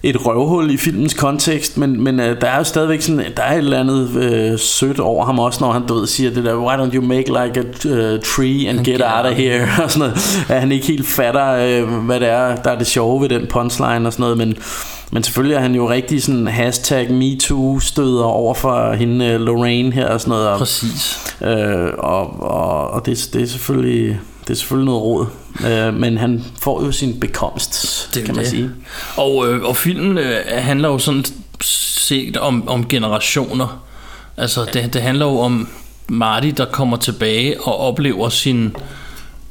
[0.03, 3.53] et røvhul i filmens kontekst, men, men øh, der er jo stadigvæk sådan, der er
[3.53, 6.55] et eller andet øh, sødt over ham også, når han du ved, siger det der,
[6.55, 9.99] why don't you make like a uh, tree and get out of here, og sådan
[9.99, 13.29] noget, at han ikke helt fatter, øh, hvad det er, der er det sjove ved
[13.29, 14.57] den punchline og sådan noget, men,
[15.11, 19.91] men selvfølgelig er han jo rigtig sådan hashtag MeToo støder over for hende øh, Lorraine
[19.91, 21.35] her og sådan noget, og, Præcis.
[21.41, 25.25] øh, og, og, og det, det er selvfølgelig det er selvfølgelig noget råd,
[25.67, 28.51] øh, men han får jo sin bekomst, Det kan man det.
[28.51, 28.71] sige.
[29.17, 31.25] Og, øh, og filmen øh, handler jo sådan
[31.61, 33.83] set om, om generationer.
[34.37, 35.67] Altså det, det handler jo om
[36.07, 38.71] Marty, der kommer tilbage og oplever sine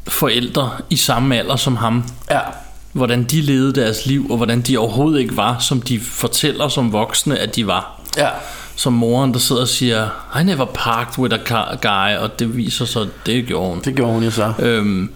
[0.08, 2.04] forældre i samme alder som ham.
[2.30, 2.40] Ja.
[2.92, 6.92] Hvordan de levede deres liv, og hvordan de overhovedet ikke var, som de fortæller som
[6.92, 8.00] voksne, at de var.
[8.16, 8.28] Ja.
[8.78, 10.08] Som moren, der sidder og siger,
[10.40, 13.80] I never parked with a car- guy, og det viser sig, det gjorde hun.
[13.84, 14.52] Det gjorde hun jo så.
[14.58, 15.10] Øhm,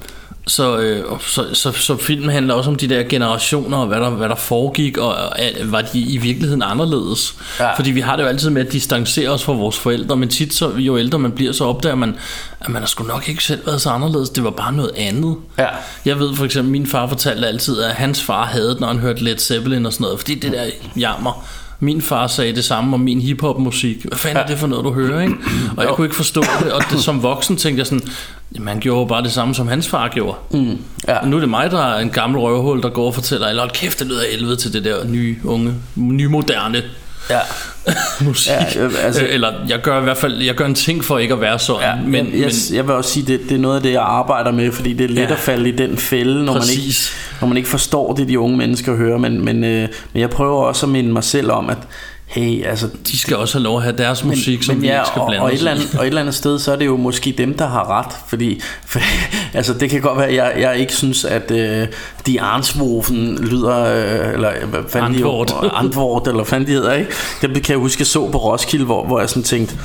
[0.46, 4.10] Så, øh, så, så, så filmen handler også om de der generationer, og hvad der,
[4.10, 5.32] hvad der foregik, og, og
[5.64, 7.34] var de i virkeligheden anderledes?
[7.60, 7.74] Ja.
[7.76, 10.54] Fordi vi har det jo altid med at distancere os fra vores forældre, men tit
[10.54, 12.14] så, jo ældre man bliver, så opdager man,
[12.60, 14.30] at man har sgu nok ikke selv været så anderledes.
[14.30, 15.36] Det var bare noget andet.
[15.58, 15.66] Ja.
[16.04, 18.98] Jeg ved for eksempel, min far fortalte altid, at hans far havde det, når han
[18.98, 20.64] hørte Led Zeppelin og sådan noget, fordi det der
[20.96, 21.44] jammer.
[21.84, 24.04] Min far sagde det samme om min hiphop-musik.
[24.04, 25.34] Hvad fanden er det for noget, du hører, ikke?
[25.76, 28.02] Og jeg kunne ikke forstå det, og det, som voksen tænkte jeg sådan,
[28.54, 30.36] jamen han gjorde bare det samme, som hans far gjorde.
[30.50, 31.18] Mm, ja.
[31.18, 33.62] Og nu er det mig, der er en gammel røvhul, der går og fortæller, eller
[33.62, 36.82] hold kæft, det lyder af helvede til det der nye, unge, nymoderne
[37.30, 37.38] Ja.
[38.24, 38.52] musik.
[38.52, 41.18] Ja, øh, altså- Øh, eller jeg gør i hvert fald, jeg gør en ting for
[41.18, 41.82] ikke at være sådan.
[41.82, 44.02] Ja, men, jeg, men jeg vil også sige, det, det er noget af det, jeg
[44.02, 45.32] arbejder med, fordi det er let Ja.
[45.32, 46.94] at falde i den fælde, når man, ikke,
[47.40, 49.18] når man ikke forstår det, de unge mennesker hører.
[49.18, 51.78] Men, men, øh, men jeg prøver også at minde mig selv om, at
[52.32, 55.20] hey, altså, de skal også have lov at have deres musik, som vi ikke skal
[55.20, 56.86] og, blande og, et os eller andet, og et eller andet sted, så er det
[56.86, 58.12] jo måske dem, der har ret.
[58.28, 59.00] Fordi, for,
[59.58, 61.88] altså, det kan godt være, at jeg, jeg ikke synes, at øh,
[62.26, 65.48] de Arnswofen lyder, øh, eller hvad fanden Antwort.
[65.48, 67.10] de jo, Antwort, eller fanden de hedder, ikke?
[67.42, 69.76] Dem kan jeg huske, jeg så på Roskilde, hvor, hvor jeg sådan tænkte,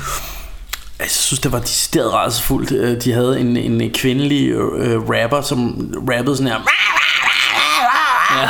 [0.98, 2.72] jeg synes, det var decideret rædselsfuldt.
[2.72, 6.58] Øh, De havde en, en kvindelig øh, rapper, som rappede sådan her.
[8.40, 8.48] Ja.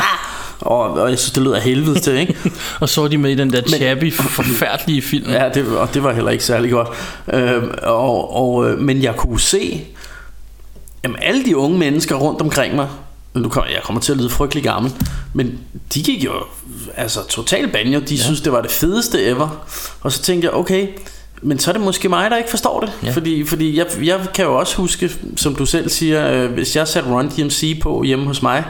[0.60, 2.36] Og, og jeg synes, det af helvede til, ikke?
[2.80, 5.30] Og så er de med i den der Chappie forfærdelige film.
[5.30, 6.88] Ja, det, og det var heller ikke særlig godt.
[7.32, 9.84] Øh, og, og, øh, men jeg kunne se,
[11.04, 12.88] jamen alle de unge mennesker rundt omkring mig,
[13.34, 14.92] nu kommer, jeg kommer til at lyde frygtelig gammel,
[15.32, 15.58] men
[15.94, 16.32] de gik jo
[16.96, 18.22] altså totalt banjo, de ja.
[18.22, 19.66] synes det var det fedeste ever.
[20.00, 20.88] Og så tænkte jeg, okay,
[21.42, 22.92] men så er det måske mig, der ikke forstår det.
[23.04, 23.10] Ja.
[23.10, 26.88] Fordi, fordi jeg, jeg kan jo også huske, som du selv siger, øh, hvis jeg
[26.88, 28.64] satte Run DMC på hjemme hos mig,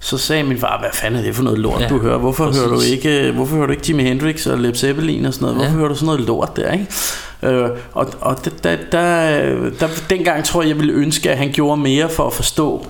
[0.00, 2.18] så sagde min far, hvad fanden er det for noget lort, Ja, du hører?
[2.18, 2.62] Hvorfor præcis.
[2.62, 5.42] hører, du ikke, øh, hvorfor hører du ikke Jimi Hendrix og Led Zeppelin og sådan
[5.44, 5.56] noget?
[5.56, 5.76] Hvorfor Ja.
[5.78, 6.86] hører du sådan noget lort der, ikke?
[7.42, 11.50] Øh, og og der, der, der, der, dengang tror jeg, jeg ville ønske, at han
[11.52, 12.86] gjorde mere for at forstå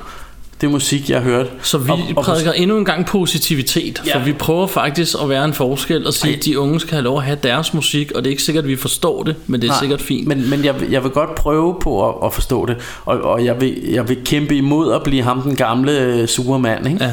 [0.60, 1.50] det musik, jeg hørte.
[1.62, 4.18] Så vi og, og, prædiker endnu en gang positivitet, ja.
[4.18, 6.38] For vi prøver faktisk at være en forskel og sige, Ej.
[6.38, 8.64] at de unge skal have lov at have deres musik, og det er ikke sikkert,
[8.64, 10.28] at vi forstår det, men det er Nej, sikkert fint.
[10.28, 13.60] Men, men jeg, jeg vil godt prøve på at, at forstå det, og, og jeg,
[13.60, 17.04] vil, jeg vil kæmpe imod at blive ham den gamle øh, supermand, ikke?
[17.04, 17.12] Ja.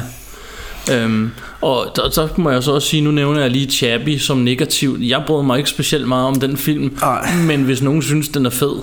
[0.92, 1.30] Øhm,
[1.60, 5.02] og der, så må jeg så også sige, nu nævner jeg lige Chappie som negativt.
[5.02, 7.34] Jeg brød mig ikke specielt meget om den film, Ej.
[7.46, 8.76] men hvis nogen synes, den er fed,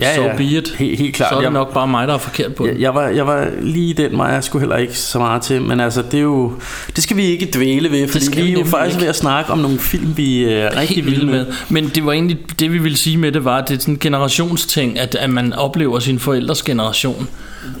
[0.00, 0.36] Ja, so ja.
[0.36, 0.74] be it.
[0.78, 1.28] Helt, helt klart.
[1.30, 2.82] så er det Jeg- nok bare mig, der er forkert på Jeg, den.
[2.82, 5.80] jeg, var, jeg var lige den vej, jeg skulle heller ikke så meget til, men
[5.80, 6.52] altså det er jo,
[6.96, 9.00] det skal vi ikke dvæle ved, skal vi er jo faktisk ikke.
[9.02, 11.46] ved at snakke om nogle film, vi er rigtig helt vilde med.
[11.68, 13.94] Men det var egentlig det, vi ville sige med det, var, at det er sådan
[13.94, 17.28] en generationsting, at, at man oplever sin forældres generation.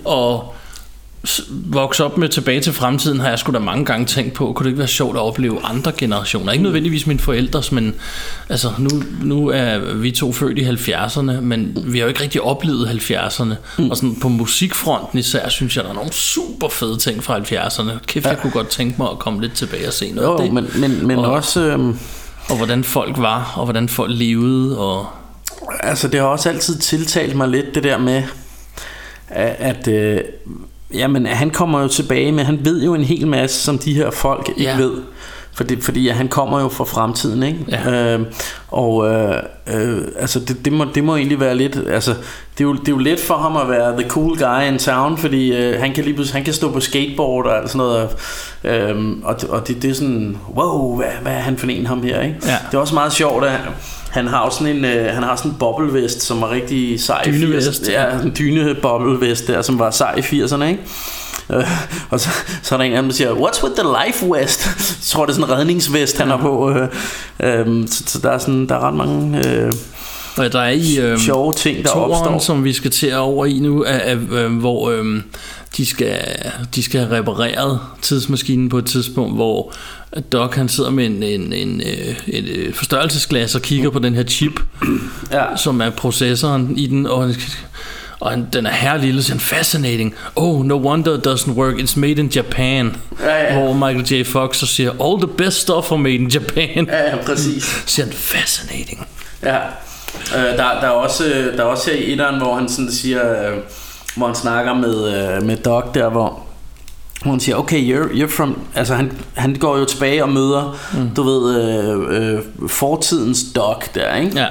[0.04, 0.55] Og
[1.50, 4.64] vokse op med tilbage til fremtiden har jeg sgu da mange gange tænkt på, kunne
[4.64, 6.52] det ikke være sjovt at opleve andre generationer?
[6.52, 7.94] Ikke nødvendigvis mine forældres, men
[8.48, 8.88] altså nu,
[9.22, 10.62] nu er vi to født i
[10.92, 13.54] 70'erne, men vi har jo ikke rigtig oplevet 70'erne.
[13.78, 13.90] Mm.
[13.90, 17.90] Og sådan på musikfronten især, synes jeg, der er nogle super fede ting fra 70'erne.
[18.06, 18.30] Kæft, ja.
[18.30, 20.52] jeg kunne godt tænke mig at komme lidt tilbage og se noget af Jo, det.
[20.52, 21.98] men, men, men Og- også, øhm,
[22.50, 25.06] og hvordan folk var, og hvordan folk levede, og
[25.80, 28.22] altså det har også altid tiltalt mig lidt det der med,
[29.28, 30.20] at, at øh,
[30.94, 34.10] jamen, han kommer jo tilbage, men han ved jo en hel masse, som de her
[34.10, 34.76] folk ikke Ja.
[34.76, 34.92] ved.
[35.56, 37.58] Fordi, fordi han kommer jo fra fremtiden, ikke?
[37.68, 38.14] Ja.
[38.14, 38.20] Øh,
[38.68, 39.34] og øh,
[39.74, 42.10] øh, altså det, det, må, det må egentlig være lidt Altså
[42.58, 44.78] det er, jo, det er jo let for ham at være the cool guy in
[44.78, 47.78] town Fordi øh, han kan lige pludselig Han kan stå på skateboard og alt sådan
[47.78, 48.08] noget
[48.64, 51.86] øh, Og, det- og det, det er sådan Wow, hvad, hvad er han for en
[51.86, 52.36] ham her, ikke?
[52.46, 52.56] Ja.
[52.70, 53.52] Det er også meget sjovt at
[54.10, 57.22] han har også sådan en, øh, han har sådan en boblevest, som var rigtig sej
[57.26, 57.92] Dynevest, 80'erne.
[57.92, 60.82] Ja, en dyne boblevest der, som var sej i 80'erne, ikke?
[61.52, 61.64] Øh,
[62.10, 62.28] og så,
[62.62, 64.66] så er der en af dem, der siger, What's with the life vest?
[64.66, 66.70] Jeg tror, det er sådan en redningsvest, han har på.
[66.70, 66.88] Øh,
[67.40, 69.72] øh, så, så der, er sådan, der er ret mange øh,
[70.36, 72.38] Og der er i øhm, sjove ting, der toeren, opstår.
[72.38, 75.22] som vi skal til over i nu, er, er, øh, hvor øhm,
[75.76, 76.18] de, skal,
[76.74, 79.72] de skal have repareret tidsmaskinen på et tidspunkt, hvor
[80.32, 84.14] Doc han sidder med en, en, en, øh, et øh, forstørrelsesglas og kigger på den
[84.14, 84.60] her chip,
[85.32, 85.44] Ja.
[85.56, 87.30] som er processoren i den, og,
[88.20, 90.14] og han- den er her lille, så han, fascinating.
[90.36, 92.96] Oh, no wonder it doesn't work, it's made in Japan.
[93.20, 93.58] Ja, ja.
[93.58, 94.26] Hvor Michael J.
[94.26, 96.86] Fox så siger, all the best stuff are made in Japan.
[96.86, 97.64] Ja, ja, præcis.
[97.86, 99.06] Så han, fascinating.
[99.42, 99.56] Ja.
[100.36, 101.24] Øh, der, der, er også,
[101.56, 103.56] der er også her i etteren, hvor han sådan siger, øh,
[104.16, 106.45] hvor han snakker med, øh, med Doc der, hvor
[107.22, 108.60] hvor han siger, okay, you're, you're from...
[108.74, 111.10] Altså, han, han går jo tilbage og møder, mm.
[111.16, 114.38] du ved, øh, øh, fortidens Doc der, ikke?
[114.38, 114.46] Ja.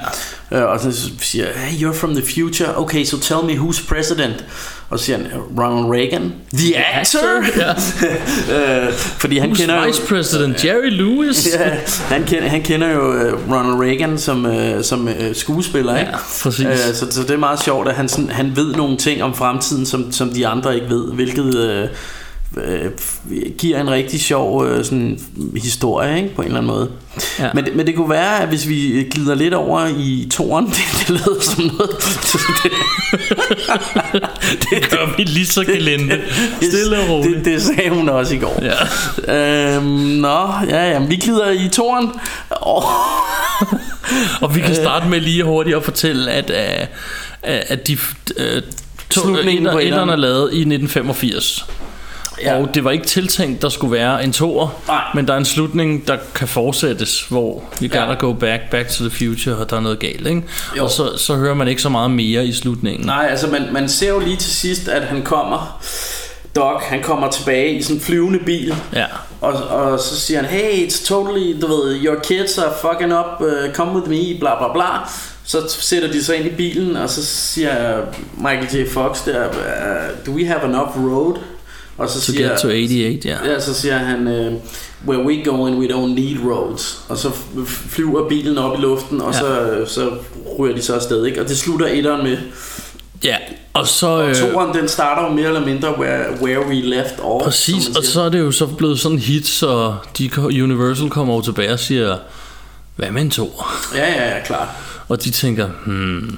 [0.50, 2.78] Øh, og så siger, hey, you're from the future.
[2.78, 4.44] Okay, so tell me who's president.
[4.90, 5.26] Og så siger han,
[5.58, 7.18] Ronald Reagan, the actor?
[7.62, 8.86] Ja.
[8.86, 11.48] øh, fordi han Who's kender jo, Vice President Jerry Lewis?
[11.54, 11.70] ja,
[12.08, 16.10] han, kender, han kender jo øh, Ronald Reagan som, øh, som øh, skuespiller, ikke?
[16.10, 16.66] Ja, præcis.
[16.66, 19.34] Øh, så, så det er meget sjovt, at han, sådan, han ved nogle ting om
[19.34, 21.88] fremtiden, som, som de andre ikke ved, hvilket øh,
[22.56, 22.90] øh,
[23.58, 25.20] giver en rigtig sjov øh, sådan,
[25.62, 26.34] historie, ikke?
[26.34, 26.90] på en eller anden måde.
[27.38, 27.48] Ja.
[27.54, 30.76] Men, det- men det kunne være, at hvis vi glider lidt over i toren, det,
[31.00, 31.90] det lyder som noget...
[32.62, 32.70] det,
[34.70, 36.20] Det gør vi lige så gelinde.
[36.62, 37.36] Stille og roligt.
[37.36, 38.62] Det, det sagde hun også i går.
[38.62, 39.76] Ja.
[39.76, 39.84] Øhm,
[40.20, 42.10] nå, ja, ja, vi glider i toren.
[42.50, 42.82] Oh.
[44.42, 46.86] Og vi kan starte med lige hurtigt at fortælle, at, uh,
[47.42, 48.62] at de uh,
[49.10, 50.08] Slutningen på etteren.
[50.08, 51.66] er lavet i 1985.
[52.42, 52.60] Ja.
[52.60, 55.02] Og det var ikke tiltænkt, der skulle være en toer, Nej.
[55.14, 57.98] men der er en slutning, der kan fortsættes, hvor vi Ja.
[58.00, 60.42] gotta go back, back to the future, og der er noget galt, ikke?
[60.76, 60.84] Jo.
[60.84, 63.06] Og så, så hører man ikke så meget mere i slutningen.
[63.06, 65.80] Nej, altså man, man ser jo lige til sidst, at han kommer...
[66.56, 68.74] Doc, han kommer tilbage i sådan en flyvende bil.
[68.94, 69.04] Ja.
[69.40, 73.40] Og, og så siger han, hey, it's totally, du ved, your kids are fucking up,
[73.40, 74.84] uh, come with me, bla bla bla.
[75.44, 77.96] Så sætter de sig ind i bilen, og så siger
[78.36, 78.88] Michael J.
[78.92, 81.36] Fox der, uh, do we have enough road?
[81.98, 83.36] Og så To siger, get to 88, ja.
[83.52, 84.54] Ja, så siger han, uh,
[85.08, 87.00] where we going, we don't need roads.
[87.08, 87.30] Og så
[87.88, 89.38] flyver bilen op i luften, og Ja.
[89.38, 90.10] så, så
[90.58, 91.40] ryger de så afsted, ikke?
[91.42, 92.38] Og det slutter etteren med.
[93.24, 93.36] Ja,
[93.72, 94.06] og så...
[94.06, 97.44] Og øh, toeren, den starter jo mere eller mindre, where, where we left off.
[97.44, 100.30] Præcis, og så er det jo så blevet sådan en hit, så de,
[100.62, 102.16] Universal kommer over tilbage og siger,
[102.96, 103.76] hvad med en toer?
[103.94, 104.68] Ja, ja, ja, klart.
[105.08, 106.36] Og de tænker, hmm,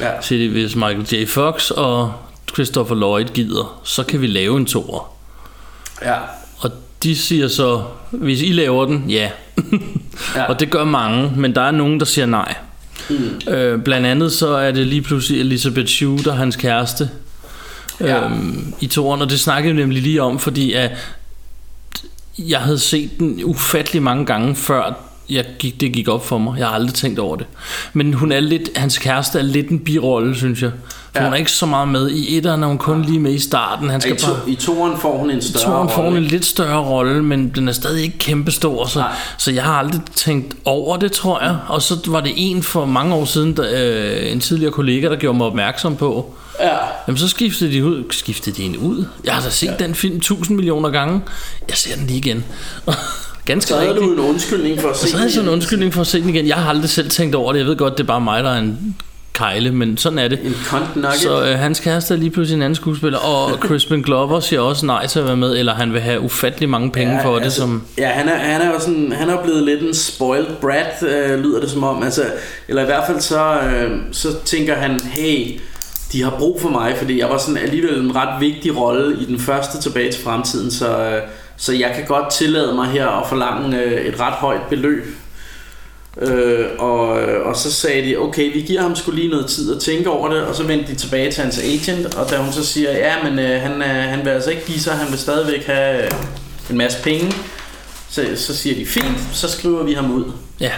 [0.00, 0.10] Ja.
[0.20, 1.26] siger de, hvis Michael J.
[1.28, 2.12] Fox og
[2.54, 5.16] Christopher Lloyd gider, så kan vi lave en toer.
[6.02, 6.16] Ja.
[6.58, 6.70] Og
[7.02, 9.30] de siger så, hvis I laver den, ja.
[10.34, 10.44] Ja.
[10.48, 12.54] og det gør mange, men der er nogen, der siger nej.
[13.10, 13.52] Mm.
[13.52, 17.10] Øh, blandt andet så er det lige pludselig Elizabeth Shue, er hans kæreste.
[18.00, 18.24] Ja.
[18.24, 20.90] Øhm, I toren, og det snakkede vi nemlig lige om, fordi at
[22.38, 24.98] jeg havde set den ufattelig mange gange før
[25.30, 26.58] jeg gik, det gik op for mig.
[26.58, 27.46] Jeg har aldrig tænkt over det.
[27.92, 30.70] Men hun er lidt, hans kæreste er lidt en birolle, synes jeg.
[31.12, 31.24] For Ja.
[31.24, 32.10] hun er ikke så meget med.
[32.10, 33.90] I etteren er hun kun lige med i starten.
[33.90, 34.50] Han I, skal to, bare...
[34.50, 36.18] I toeren får hun en større Toren får rolle.
[36.18, 39.12] en lidt større rolle, men den er stadig ikke kæmpestor, så, Nej.
[39.38, 41.56] så jeg har aldrig tænkt over det, tror jeg.
[41.68, 45.16] Og så var det en for mange år siden, der, øh, en tidligere kollega, der
[45.16, 46.68] gjorde mig opmærksom på, Ja.
[47.06, 48.04] Jamen så skiftede de ud.
[48.10, 49.04] Skiftede de en ud?
[49.24, 49.84] Jeg har da set ja.
[49.84, 51.20] den film tusind millioner gange.
[51.68, 52.44] Jeg ser den lige igen.
[53.46, 54.08] Ganske Så havde rigtigt.
[54.08, 56.20] du en undskyldning for at se Så havde jeg sådan en undskyldning for at se
[56.20, 56.46] den igen.
[56.46, 57.58] Jeg har aldrig selv tænkt over det.
[57.58, 58.96] Jeg ved godt, det er bare mig, der er en
[59.32, 60.38] kejle, men sådan er det.
[60.44, 60.54] En.
[61.20, 64.86] Så øh, hans kæreste er lige pludselig en anden skuespiller, og Crispin Glover siger også
[64.86, 67.52] nej til at være med, eller han vil have ufattelig mange penge ja, for det,
[67.52, 67.82] som...
[67.98, 71.38] Ja, han er, han er jo sådan, han er blevet lidt en spoiled brat, øh,
[71.44, 72.02] lyder det som om.
[72.02, 72.22] Altså,
[72.68, 75.60] eller i hvert fald så, øh, så tænker han, hey,
[76.12, 79.24] de har brug for mig, fordi jeg var sådan alligevel en ret vigtig rolle i
[79.24, 81.22] den første tilbage til fremtiden, så, øh,
[81.56, 85.04] så jeg kan godt tillade mig her at forlange øh, et ret højt beløb.
[86.20, 87.08] Øh, og,
[87.44, 90.28] og så sagde de, okay, vi giver ham skulle lige noget tid at tænke over
[90.28, 93.22] det, og så vendte de tilbage til hans agent, og da hun så siger, ja,
[93.22, 96.10] men øh, han, øh, han vil altså ikke give sig, han vil stadigvæk have øh,
[96.70, 97.32] en masse penge,
[98.10, 100.24] så, så siger de, fint, så skriver vi ham ud,
[100.60, 100.72] Ja,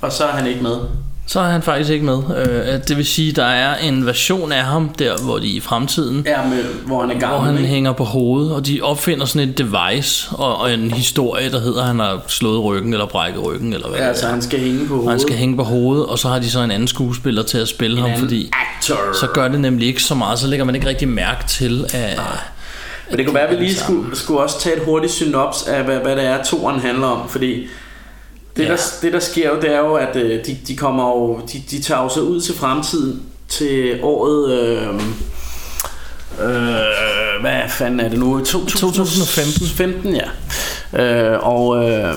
[0.00, 0.78] og så er han ikke med.
[1.30, 2.18] Så er han faktisk ikke med.
[2.36, 6.22] Øh, det vil sige, der er en version af ham der, hvor de i fremtiden...
[6.26, 7.68] Ja, med, hvor han er hvor gammel, han ikke?
[7.68, 11.80] hænger på hovedet, og de opfinder sådan et device og, og en historie, der hedder,
[11.80, 14.26] at han har slået ryggen eller brækket ryggen, eller hvad Ja, er.
[14.30, 15.10] han skal hænge på Og hovedet.
[15.10, 17.68] han skal hænge på hovedet, og så har de så en anden skuespiller til at
[17.68, 18.96] spille ham, anden fordi actor.
[19.20, 22.20] så gør det nemlig ikke så meget, så lægger man ikke rigtig mærke til, at...
[23.10, 25.84] Men det kunne være, at vi lige skulle, skulle også tage et hurtigt synops af,
[25.84, 27.28] hvad, hvad det er, toren handler om.
[27.28, 27.66] Fordi
[28.58, 28.70] det, Ja.
[28.72, 31.62] der, det der sker jo, det er jo, at øh, de, de kommer jo, de,
[31.70, 34.52] de tager jo så ud til fremtiden til året...
[34.52, 34.94] Øh,
[36.40, 38.44] øh, hvad fanden er det nu?
[38.44, 39.66] 2015.
[39.66, 40.28] 15, ja.
[41.02, 42.14] Øh, og, øh,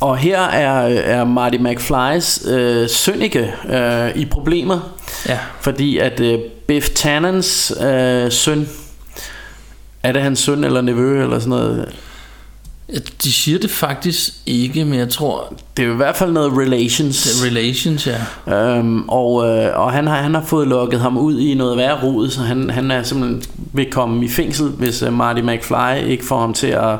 [0.00, 4.94] og her er, er Marty McFlys øh, Sønneke øh, i problemer.
[5.28, 8.68] Ja, Fordi at øh, Biff Tannens øh, søn
[10.02, 11.94] Er det hans søn eller nevø eller sådan noget
[13.22, 17.22] de siger det faktisk ikke, men jeg tror, Det er i hvert fald noget relations
[17.22, 18.08] det er relations,
[18.46, 18.76] ja.
[18.76, 22.02] Øhm, og, øh, og han har, han har fået lukket ham ud i noget værre
[22.02, 26.24] rod, så han, han er simpelthen vil komme i fængsel, hvis øh, Marty McFly ikke
[26.24, 26.98] får ham til at,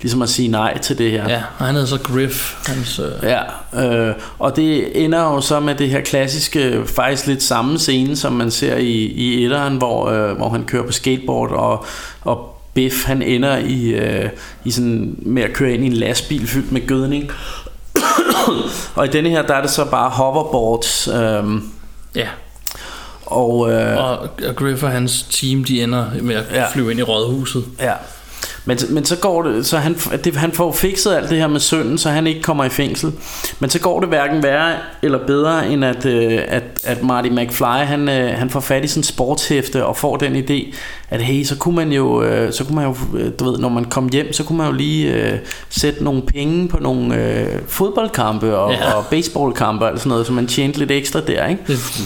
[0.00, 1.28] ligesom at sige nej til det her.
[1.28, 2.98] Ja, og han hedder så Griff, hans...
[2.98, 7.78] Øh, Ja, øh, og det ender jo så med det her klassiske, faktisk lidt samme
[7.78, 11.84] scene, som man ser i, i etteren, hvor, øh, hvor han kører på skateboard, og,
[12.22, 14.30] og Biff han ender i, øh,
[14.64, 17.30] i sådan, med at køre ind i en lastbil fyldt med gødning.
[18.94, 21.44] og i denne her, der er det så bare hoverboards, øh,
[22.14, 22.28] ja.
[23.26, 26.70] Og, øh, Og, og Griff og hans team, de ender med at Ja.
[26.72, 27.64] flyve ind i rådhuset.
[27.80, 27.92] Ja.
[28.68, 31.60] Men, men så går det, så han, det, han får fikset alt det her med
[31.60, 33.12] sønnen, så han ikke kommer i fængsel.
[33.58, 37.64] Men så går det hverken værre eller bedre, end at, øh, at, at Marty McFly,
[37.64, 40.74] han, øh, han får fat i sådan sportshæfte og får den idé,
[41.10, 42.96] at hey, så kunne man jo, øh, så kunne man jo
[43.38, 45.38] du ved, når man kom hjem, så kunne man jo lige øh,
[45.70, 48.92] sætte nogle penge på nogle øh, fodboldkampe og, ja.
[48.92, 51.62] Og baseballkampe og sådan noget, så man tjente lidt ekstra der, ikke?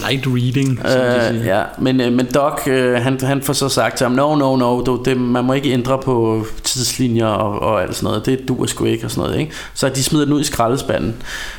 [0.08, 1.56] Light reading, Øh, siger.
[1.56, 4.56] ja, men, øh, men Doc, øh, han, han får så sagt til ham, no, no,
[4.56, 8.48] no, du, det, man må ikke ændre på tidslinjer og, og alt sådan noget, det
[8.48, 9.52] duer sgu ikke og sådan noget, ikke?
[9.74, 11.14] Så de smider den ud i skraldespanden.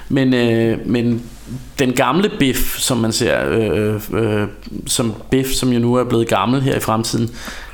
[0.09, 1.23] Men, øh, men
[1.79, 4.47] den gamle Biff, som man ser, øh, øh,
[4.87, 7.29] som Biff, som jo nu er blevet gammel her i fremtiden,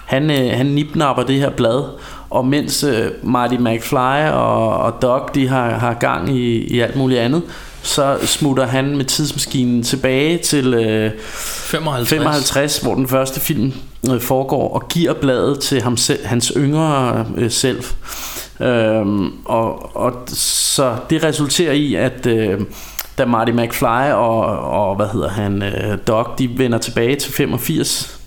[0.05, 1.83] han, øh, han nipnapper det her blad,
[2.29, 6.95] og mens øh, Marty McFly og, og Doc, de har, har gang i, i alt
[6.95, 7.41] muligt andet,
[7.81, 12.09] så smutter han med tidsmaskinen tilbage til øh, 55.
[12.09, 13.73] 55, hvor den første film
[14.11, 17.83] øh, foregår, og giver bladet til ham selv, hans yngre øh, selv.
[18.61, 22.61] Øhm, og, og så det resulterer i, at øh,
[23.17, 28.18] da Marty McFly og, og hvad hedder han, øh, Doc, de vender tilbage til 85,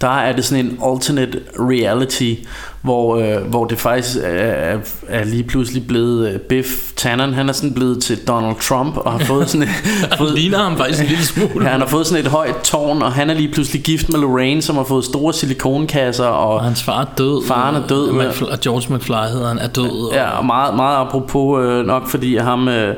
[0.00, 2.34] der er det sådan en alternate reality,
[2.82, 4.78] hvor, øh, hvor det faktisk er,
[5.08, 9.12] er, lige pludselig blevet øh, Biff Tannen, han er sådan blevet til Donald Trump og
[9.12, 11.64] har fået sådan Han fået, ligner ham faktisk en lille smule.
[11.64, 14.20] Ja, han har fået sådan et højt tårn, og han er lige pludselig gift med
[14.20, 17.46] Lorraine, som har fået store silikonkasser, og, Og hans far er død.
[17.46, 20.10] Faren er død, Og og George McFly hedder han, er død.
[20.12, 22.68] ja, og meget, meget apropos øh, nok, fordi ham...
[22.68, 22.96] Øh,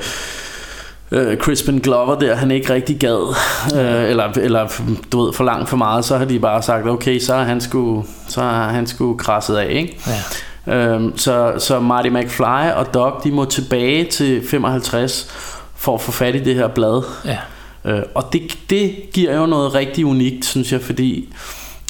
[1.11, 3.35] øh, Crispin Glover der, han ikke rigtig gad,
[3.75, 4.69] øh, eller, eller
[5.13, 7.61] du ved, for langt for meget, så har de bare sagt, okay, så er han
[7.61, 9.99] sgu, så er han sgu krasset af, ikke?
[10.07, 10.23] Ja.
[10.69, 15.31] Øhm, så, så Marty McFly og Doc, de må tilbage til 55
[15.77, 17.03] for at få fat i det her blad.
[17.25, 17.39] Ja.
[17.85, 21.35] Øh, og det, det giver jo noget rigtig unikt, synes jeg, fordi,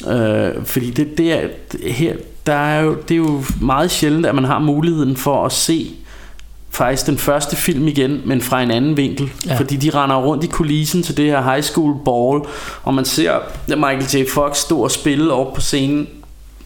[0.07, 1.47] øh, fordi det, det er,
[1.91, 2.13] her,
[2.45, 5.91] der er jo, det er jo meget sjældent, at man har muligheden for at se
[6.77, 9.29] faktisk den første film igen, men fra en anden vinkel.
[9.45, 9.55] Ja.
[9.55, 12.41] Fordi de render rundt i kulissen til det her high school ball,
[12.83, 13.31] og man ser
[13.67, 14.29] Michael J.
[14.33, 16.07] Fox stå og spille op på scenen,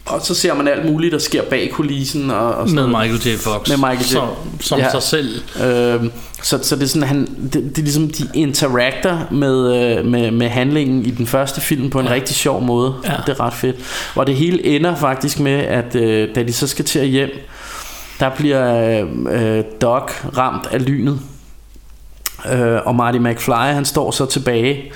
[0.06, 2.30] og så ser man alt muligt, der sker bag kulissen.
[2.30, 3.00] Og, og sådan Med.
[3.00, 3.38] Michael J.
[3.38, 3.68] Fox.
[3.68, 4.12] Med Michael J.
[4.12, 4.28] Som,
[4.60, 4.90] som Ja.
[4.90, 5.42] sig selv.
[5.64, 6.10] Øhm,
[6.42, 10.30] så, så det er sådan, han, det, det er ligesom, de interacter med, øh, med,
[10.30, 12.12] med handlingen i den første film på en ja.
[12.12, 12.94] rigtig sjov måde.
[13.04, 13.12] Ja.
[13.26, 13.76] Det er ret fedt.
[14.14, 17.30] Hvor det hele ender faktisk med, at øh, da de så skal til at hjem,
[18.22, 21.20] der bliver øh, Doc ramt af lynet.
[22.52, 24.92] Øh, og Marty McFly, han står så tilbage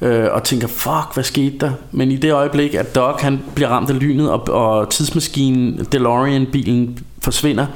[0.00, 1.72] øh, og tænker, fuck, hvad skete der?
[1.92, 6.98] Men i det øjeblik, at Doc han bliver ramt af lynet, og, og tidsmaskinen, DeLorean-bilen
[7.22, 7.66] forsvinder,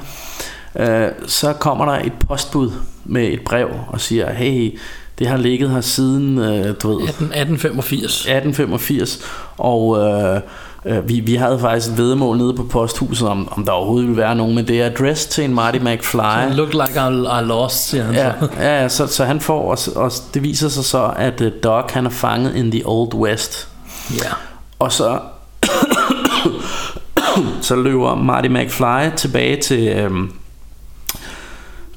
[0.75, 2.71] øh, så kommer der et postbud
[3.05, 4.79] med et brev og siger, hey,
[5.19, 8.03] det har ligget her siden, øh, du ved, 18, 1885.
[8.03, 9.19] 1885,
[9.57, 10.41] og øh,
[10.85, 14.21] øh, vi, vi havde faktisk et vedmål nede på posthuset, om, om der overhovedet ville
[14.21, 16.55] være nogen, men det er adress til en Marty McFly.
[16.55, 18.49] Look like I, I lost, siger han Ja, så.
[18.61, 22.05] ja, så, så han får, og, og det viser sig så, at uh, Doc han
[22.05, 23.67] er fanget in the old west.
[24.13, 24.31] Ja.
[24.79, 25.19] Og så,
[27.61, 30.31] så løber Marty McFly tilbage til, øhm,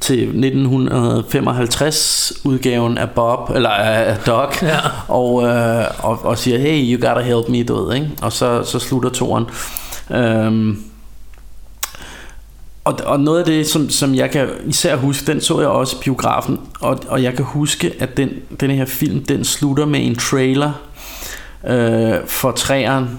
[0.01, 4.79] til 1955 udgaven af Bob eller af Doc Ja.
[5.09, 8.11] og, øh, og, og siger hey you gotta help me du ved, ikke?
[8.23, 9.47] og så, så slutter toren
[10.11, 10.83] øhm,
[12.85, 15.97] og, og noget af det som, som jeg kan især huske Den så jeg også
[15.97, 18.31] i biografen Og, og jeg kan huske at den,
[18.61, 20.73] den her film Den slutter med en trailer
[21.67, 23.19] øh, For træeren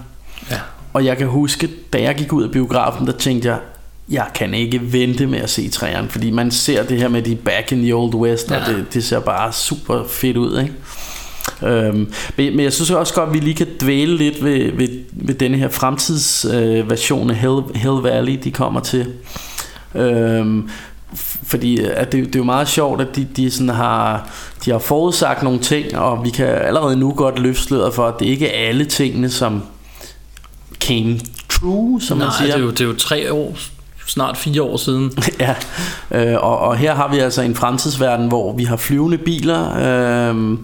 [0.51, 0.59] Ja.
[0.93, 3.57] Og jeg kan huske Da jeg gik ud af biografen Der tænkte jeg
[4.11, 7.35] jeg kan ikke vente med at se træerne Fordi man ser det her med de
[7.35, 8.59] back in the old west ja.
[8.59, 10.73] Og det, det ser bare super fedt ud ikke?
[11.63, 14.89] Øhm, men, men jeg synes også godt at vi lige kan dvæle lidt ved, ved,
[15.11, 19.07] ved denne her fremtidsversion øh, af Hell, Hell Valley De kommer til
[19.95, 20.69] Øhm,
[21.43, 24.29] fordi at det, det er jo meget sjovt at de, de sådan har
[24.65, 28.25] de har forudsagt nogle ting og vi kan allerede nu godt løfte for at det
[28.25, 29.63] ikke er alle tingene som
[30.79, 33.57] came true som Nej, man siger det er, jo, det er jo tre år,
[34.09, 35.11] snart fire år siden.
[35.39, 35.55] ja,
[36.11, 39.75] øh, og, og her har vi altså en fremtidsverden, hvor vi har flyvende biler,
[40.29, 40.57] øh,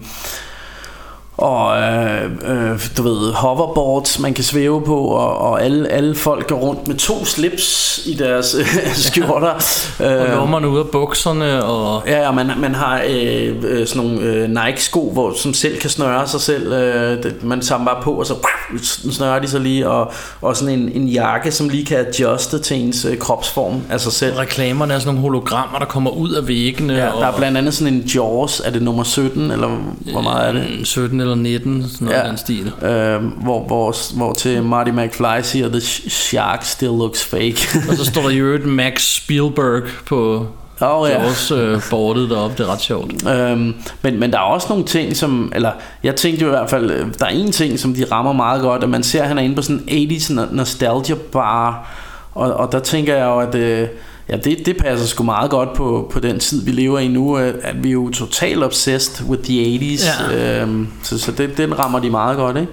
[1.36, 6.48] og øh, øh, du ved, hoverboards, man kan svæve på, og, og alle, alle folk
[6.48, 9.48] går rundt med to slips i deres øh, skjorter.
[9.48, 9.62] Og
[10.00, 14.22] Øh, lommerne ud af bukserne, og Ja, ja man, man har øh, øh, sådan nogle
[14.22, 16.72] øh, Nike-sko, hvor, som selv kan snøre sig selv.
[16.72, 18.34] Øh, det, man tager bare på, og så
[19.16, 19.88] snører de sig lige.
[19.88, 20.12] Og,
[20.42, 24.12] og sådan en, en jakke, som lige kan adjuste til ens øh, kropsform af sig
[24.12, 24.36] selv.
[24.36, 26.92] reklamerne er sådan nogle hologrammer, der kommer ud af væggene.
[26.92, 29.68] Ja, og, der er blandt andet sådan en Jaws, er det nummer 17, eller
[30.12, 30.64] hvor meget er det?
[30.78, 32.28] Mm, 17 eller 19, sådan noget ja.
[32.28, 32.72] den stil.
[32.82, 37.56] Øh, hvor, hvor, hvor til Marty McFly siger, The sh- shark still looks fake.
[37.90, 40.46] Og så står der i øvrigt Max Spielberg på
[40.80, 41.24] oh, ja.
[41.26, 42.56] også øh, bordet deroppe.
[42.58, 43.28] Det er ret sjovt.
[43.28, 45.52] Øhm, men, men der er også nogle ting, som...
[45.54, 45.72] Eller,
[46.02, 46.90] jeg tænkte jo i hvert fald...
[46.90, 49.38] øh, Der er en ting, som de rammer meget godt, at man ser, at han
[49.38, 51.90] er inde på sådan en 80's no- nostalgia bar.
[52.34, 53.54] Og, og der tænker jeg jo, at...
[53.54, 53.88] Øh,
[54.28, 57.36] Ja, det, det passer sgu meget godt på, på den tid, vi lever i nu,
[57.36, 60.32] at, vi er jo totalt obsessed with the 80s.
[60.32, 60.62] Ja.
[60.62, 62.72] Øhm, så så det, den rammer de meget godt, ikke?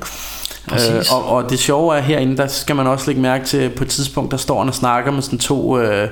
[0.67, 0.91] Præcis.
[0.91, 3.83] Øh, og, og det sjove er herinde, der skal man også lægge mærke til, på
[3.83, 6.09] et tidspunkt, der står han og snakker med sådan to, øh,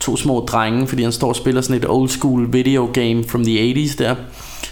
[0.00, 3.44] to små drenge, fordi han står og spiller sådan et old school video game from
[3.44, 4.14] the 80s der.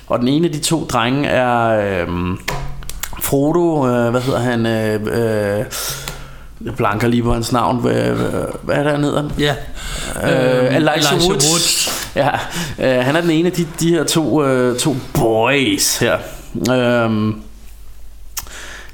[0.06, 2.08] Og den ene af de to drenge er øh,
[3.20, 5.00] Frodo, øh, hvad hedder han, øh,
[5.58, 5.64] øh,
[6.64, 7.94] jeg blanker lige på hans navn, hvad,
[8.62, 9.30] hvad, er det, han hedder?
[9.38, 9.54] Ja.
[10.24, 11.50] Øh, Øhm, Elijah, Elijah Woods.
[11.50, 12.08] Woods.
[12.16, 12.30] Ja,
[12.78, 16.16] øh, han er den ene af de, de her to, øh, to boys her.
[16.70, 17.34] Øhm,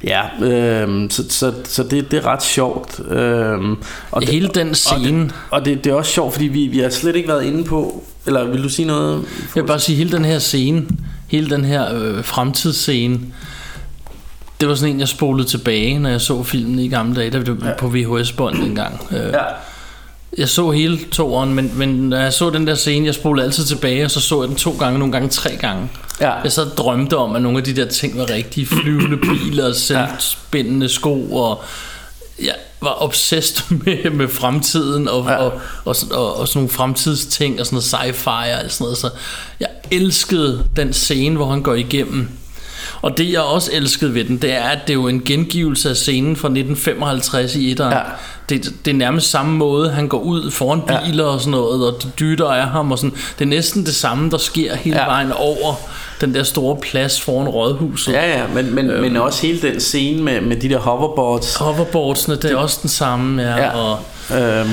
[0.04, 3.00] ja, øhm, så, så, så det, det er ret sjovt.
[3.10, 3.76] Øhm,
[4.10, 5.22] og det, Hele den og scene.
[5.22, 7.64] det, og det, det er også sjovt, fordi vi, vi har slet ikke været inde
[7.64, 9.24] på, eller vil du sige noget?
[9.54, 10.82] Jeg vil bare sige, hele den her scene,
[11.28, 13.18] hele den her øh, fremtidsscene,
[14.60, 17.38] det var sådan en, jeg spolede tilbage, når jeg så filmen i gamle dage, da
[17.38, 19.06] vi var på VHS-bånd engang.
[19.10, 19.38] Øh, Ja.
[20.38, 23.64] Jeg så hele toeren, men, men når jeg så den der scene, jeg spolede altid
[23.64, 25.88] tilbage, og så så jeg den to gange, nogle gange tre gange.
[26.20, 26.32] Ja.
[26.32, 28.66] Jeg sad og drømte om, at nogle af de der ting var rigtige.
[28.66, 31.62] Flyvende biler, selvspændende sko, og
[32.42, 35.32] jeg var obsessed med, med fremtiden, og, Ja.
[35.32, 35.38] ja.
[35.38, 35.52] og,
[35.84, 38.98] og, og, og, sådan nogle fremtidsting, og sådan noget sci-fi og sådan noget.
[38.98, 39.10] Så
[39.60, 42.28] jeg elskede den scene, hvor han går igennem.
[43.02, 45.90] Og det jeg også elskede ved den, det er, at det er jo en gengivelse
[45.90, 47.92] af scenen fra 1955 i etteren.
[47.92, 47.98] Ja.
[48.48, 52.02] Det, det er nærmest samme måde, han går ud foran biler og sådan noget, og
[52.02, 53.16] de dytter af ham og sådan.
[53.38, 55.02] Det er næsten det samme, der sker hele Ja.
[55.02, 55.08] ja.
[55.08, 55.74] vejen over
[56.20, 58.12] den der store plads foran rådhuset.
[58.12, 59.02] Ja, ja, men, men, øhm.
[59.02, 61.56] men også hele den scene med, med de der hoverboards.
[61.56, 63.48] Hoverboardsene, det er også den samme, ja.
[63.48, 63.64] Ja.
[63.64, 63.70] ja.
[63.70, 63.98] Og,
[64.34, 64.70] Øhm,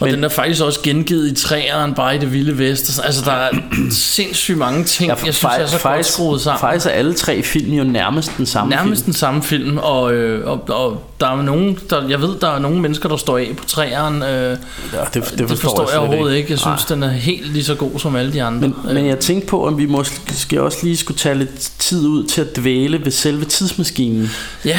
[0.00, 3.00] og men- den er faktisk også gengivet i træeren, bare i det vilde vest.
[3.04, 3.50] Altså, der er
[3.90, 6.60] sindssygt mange ting, ja, ja, jeg synes, er så godt skruet sammen.
[6.60, 9.04] Faktisk er alle tre film jo nærmest den samme Nærmest film.
[9.04, 12.58] den samme film, og, øh, og, og der er nogen, der, jeg ved, der er
[12.58, 14.22] nogle mennesker, der står af på træeren.
[14.22, 16.50] Øh, Ja, det, det, forstår, det forstår jeg, overhovedet ikke.
[16.50, 16.94] Jeg synes, Nej.
[16.96, 18.60] den er helt lige så god som alle de andre.
[18.60, 22.24] Men, men jeg tænkte på, om vi måske også lige skulle tage lidt tid ud
[22.24, 24.30] til at dvæle ved selve tidsmaskinen.
[24.64, 24.78] ja,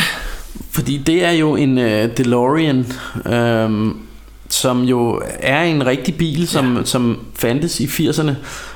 [0.72, 1.84] Fordi det er jo en uh,
[2.18, 2.86] DeLorean,
[3.26, 3.97] øhm,
[4.54, 6.84] som jo er en rigtig bil, som, ja.
[6.84, 8.32] som fandtes i 80'erne.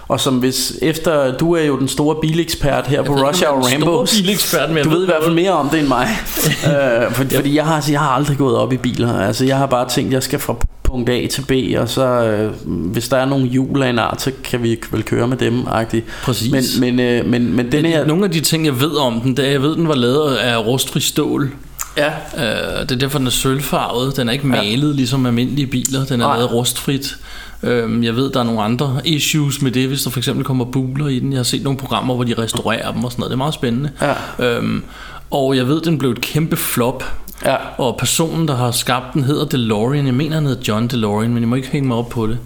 [0.07, 3.45] Og som hvis efter, du er jo den store bilekspert her på ved ikke, Rush
[3.45, 3.99] Hour jeg Rambo.
[3.99, 6.07] jeg Du ved i hvert fald mere om det end mig.
[6.71, 9.19] øh, for, fordi jeg har, jeg har aldrig gået op i biler.
[9.19, 12.51] Altså jeg har bare tænkt, jeg skal fra punkt A til B, og så øh,
[12.67, 15.59] hvis der er nogle hjul af en art, så kan vi vel køre med dem.
[15.61, 16.01] -agtigt.
[16.23, 16.80] Præcis.
[16.80, 18.05] Men, men, øh, men, men den her...
[18.05, 20.36] nogle af de ting, jeg ved om den, det er, jeg ved, den var lavet
[20.36, 21.51] af rustfri stål.
[21.98, 24.18] Ja, Øh, det er derfor, den er sølvfarvet.
[24.18, 26.06] Den er ikke malet, ligesom almindelige biler.
[26.06, 26.38] Den er Nej.
[26.38, 27.18] lavet rustfrit.
[27.64, 30.66] Øhm, jeg ved, der er nogle andre issues med det, hvis der for eksempel kommer
[30.66, 31.32] buler i den.
[31.32, 33.30] Jeg har set nogle programmer, hvor de restaurerer dem og sådan noget.
[33.30, 33.89] Det er meget spændende.
[34.02, 34.14] Ja.
[34.58, 34.84] Øhm,
[35.32, 37.04] og jeg ved, den blev et kæmpe flop.
[37.45, 37.56] ja.
[37.78, 40.06] Og personen, der har skabt den, hedder DeLorean.
[40.06, 42.38] Jeg mener, han hedder John DeLorean, men jeg må ikke hænge mig op på det.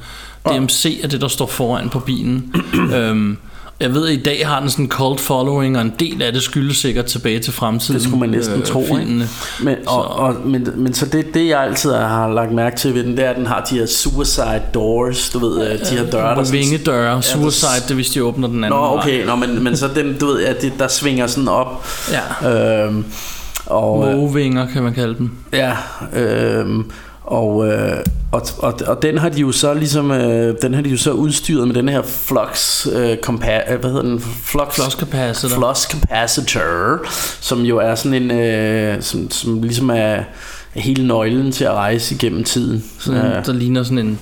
[0.49, 2.53] DMC er det, der står foran på bilen.
[2.95, 3.37] øhm,
[3.81, 6.33] jeg ved, at i dag har den sådan en cult following, og en del af
[6.33, 7.95] det skyldes sikkert tilbage til fremtiden.
[7.95, 9.23] Det skulle man næsten øh, tro, filmene.
[9.23, 9.27] ikke?
[9.63, 13.03] Men, og, og, men, men så det, det jeg altid har lagt mærke til ved
[13.03, 16.09] den, det er, at den har de her suicide doors, du ved, øh, de her
[16.11, 18.97] døre, der Vingedøre, suicide, det er, hvis de åbner den anden Nå, vej.
[18.97, 21.87] okay, nå, men, men så dem, du ved, at det, der svinger sådan op.
[22.43, 22.85] Ja.
[22.85, 23.05] Øhm,
[23.65, 25.31] og, Mågevinger, kan man kalde dem.
[25.53, 25.71] ja,
[26.13, 26.85] øhm,
[27.23, 27.97] og, øh,
[28.31, 31.11] og, og, og den har de jo så ligesom øh, den har de jo så
[31.11, 34.19] udstyret med den her flux øh, compa- øh, hvad hedder den?
[34.19, 35.55] Flux Flux capacitor.
[35.55, 36.99] flux capacitor
[37.41, 40.23] som jo er sådan en øh, som, som ligesom er
[40.73, 42.83] hele nøglen til at rejse igennem tiden.
[42.99, 44.19] Sådan, en, der ligner sådan en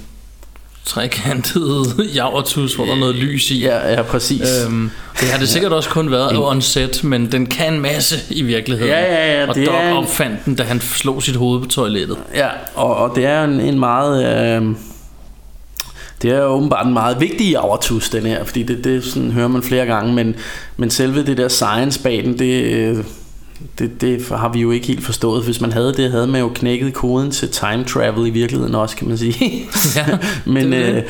[0.89, 3.59] trekantet javertus, hvor der er noget lys i.
[3.61, 7.45] ja, ja præcis Øhm, det har det sikkert også kun været on set, men den
[7.45, 8.93] kan en masse i virkeligheden.
[8.93, 11.67] Ja, ja, ja, Og Doc er en- opfandt den, da han slog sit hoved på
[11.67, 12.17] toilettet.
[12.35, 14.25] Ja, og, og det er en, en meget...
[14.55, 14.75] Øh,
[16.21, 19.47] det er jo åbenbart en meget vigtig avertus, den her, fordi det, det sådan, hører
[19.47, 20.35] man flere gange, men,
[20.77, 22.97] men selve det der science bag den, det, øh,
[23.79, 25.43] det, det har vi jo ikke helt forstået.
[25.43, 28.95] Hvis man havde det, havde man jo knækket koden til time travel i virkeligheden også,
[28.95, 29.35] kan man sige.
[29.95, 30.05] Ja,
[30.53, 31.03] men, det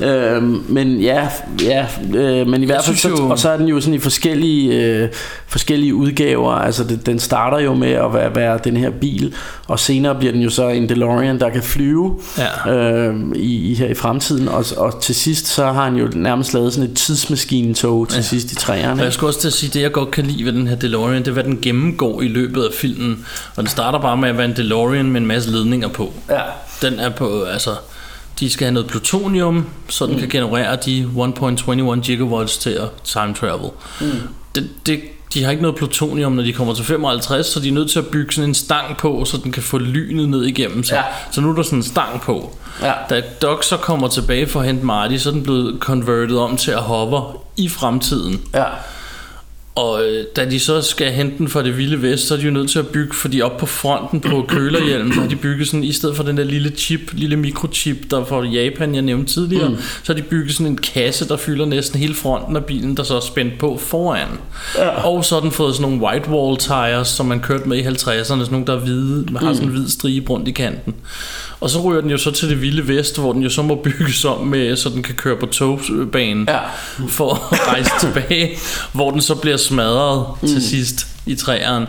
[0.00, 1.28] er øh, øh, men ja,
[1.62, 3.98] ja øh, men i hvert fald, så, jo- og så er den jo sådan i
[3.98, 5.08] forskellige, øh,
[5.46, 6.52] forskellige udgaver.
[6.52, 9.34] Altså det, den starter jo med at være, være den her bil,
[9.66, 12.20] og senere bliver den jo så en DeLorean, der kan flyve
[12.66, 12.72] Ja.
[12.74, 14.48] øh, i, i, her i fremtiden.
[14.48, 18.22] Og, og til sidst, så har han jo nærmest lavet sådan et tidsmaskinetog til ja.
[18.22, 19.00] sidst i træerne.
[19.00, 20.76] Og jeg skulle også til at sige, det jeg godt kan lide ved den her
[20.76, 21.56] DeLorean, det er, hvad den
[21.98, 23.26] gennemgår i løbet af filmen.
[23.56, 26.12] Og den starter bare med at være en DeLorean med en masse ledninger på.
[26.30, 26.40] Ja.
[26.82, 27.70] Den er på, altså,
[28.40, 30.20] de skal have noget plutonium, så den mm.
[30.20, 33.70] kan generere de 1.21 gigawatts til at time travel.
[34.00, 34.06] Mm.
[34.54, 35.00] Det, det,
[35.34, 37.98] de har ikke noget plutonium, når de kommer til 55, så de er nødt til
[37.98, 40.94] at bygge sådan en stang på, så den kan få lynet ned igennem sig.
[40.96, 41.02] Ja.
[41.30, 42.56] Så nu er der sådan en stang på.
[42.82, 42.92] Ja.
[43.10, 46.56] Da Doc så kommer tilbage for at hente Marty, så er den blevet converted om
[46.56, 48.40] til at hover i fremtiden.
[48.54, 48.64] Ja.
[49.74, 52.44] Og øh, da de så skal hente den fra det vilde vest, så er de
[52.44, 55.68] jo nødt til at bygge, fordi op på fronten på kølerhjelmen, så har de bygget
[55.68, 59.32] sådan, i stedet for den der lille chip, lille mikrochip, der fra Japan, jeg nævnte
[59.32, 59.76] tidligere, mm.
[60.02, 63.02] så har de bygget sådan en kasse, der fylder næsten hele fronten af bilen, der
[63.02, 64.28] så er spændt på foran.
[64.78, 64.88] Ja.
[64.88, 67.82] Og så har den fået sådan nogle white wall tires, som man kørte med i
[67.82, 70.94] 50'erne, sådan nogle, der er hvide, har sådan en hvid stribe rundt i kanten.
[71.64, 73.74] Og så ryger den jo så til det vilde vest, hvor den jo så må
[73.84, 76.58] bygges om med, så den kan køre på togbanen Ja.
[77.08, 78.50] for at rejse tilbage,
[78.92, 80.48] hvor den så bliver smadret mm.
[80.48, 81.86] til sidst i træerne.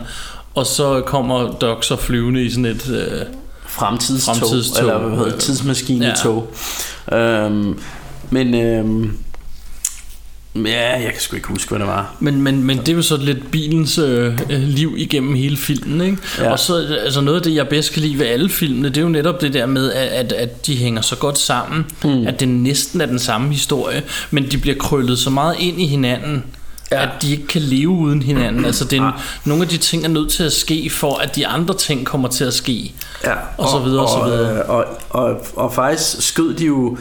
[0.54, 2.88] Og så kommer Doc så flyvende i sådan et...
[2.88, 3.20] Øh,
[3.66, 4.80] fremtidstog, Fremtidstog.
[4.80, 6.52] eller hvad hedder det, tidsmaskinetog.
[7.10, 7.16] Ja.
[7.16, 7.78] Øhm,
[8.30, 9.16] men øhm,
[10.64, 12.14] ja, jeg kan sgu ikke huske, hvad det var.
[12.20, 16.00] men, men, men det er jo så lidt bilens øh, øh, liv igennem hele filmen,
[16.00, 16.18] ikke?
[16.38, 16.44] Ja.
[16.44, 16.52] Ja.
[16.52, 19.02] Og så altså noget af det, jeg bedst kan lide ved alle filmene, det er
[19.02, 22.26] jo netop det der med, at, at, de hænger så godt sammen, mm.
[22.26, 25.86] at det næsten er den samme historie, men de bliver krøllet så meget ind i
[25.86, 26.44] hinanden,
[26.90, 26.96] Ja.
[26.96, 27.02] ja.
[27.02, 28.64] at de ikke kan leve uden hinanden.
[28.64, 29.12] Altså det er en,
[29.44, 32.28] nogle af de ting er nødt til at ske, for at de andre ting kommer
[32.28, 32.92] til at ske.
[33.24, 34.62] Ja, Og så videre, og så videre.
[34.62, 36.98] Og, og, og, og faktisk skød de jo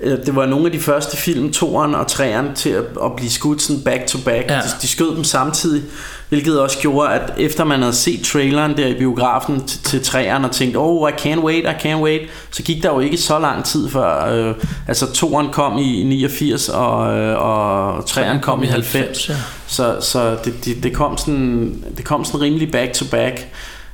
[0.00, 3.62] det var nogle af de første film, toeren og treeren, til at, at blive skudt
[3.62, 4.50] sådan back to back.
[4.50, 4.56] Ja.
[4.56, 5.82] De, de skød dem samtidig,
[6.28, 10.44] hvilket også gjorde, at efter man havde set traileren der i biografen til, til treeren
[10.44, 13.38] og tænkt, oh, I can't wait, I can't wait, så gik der jo ikke så
[13.38, 14.54] lang tid før, øh,
[14.88, 19.28] altså toeren kom i 89, og, øh, og treeren kom i 90.
[19.28, 19.34] ja.
[19.66, 23.46] Så, så det, det, det, kom sådan, det kom sådan rimelig back to back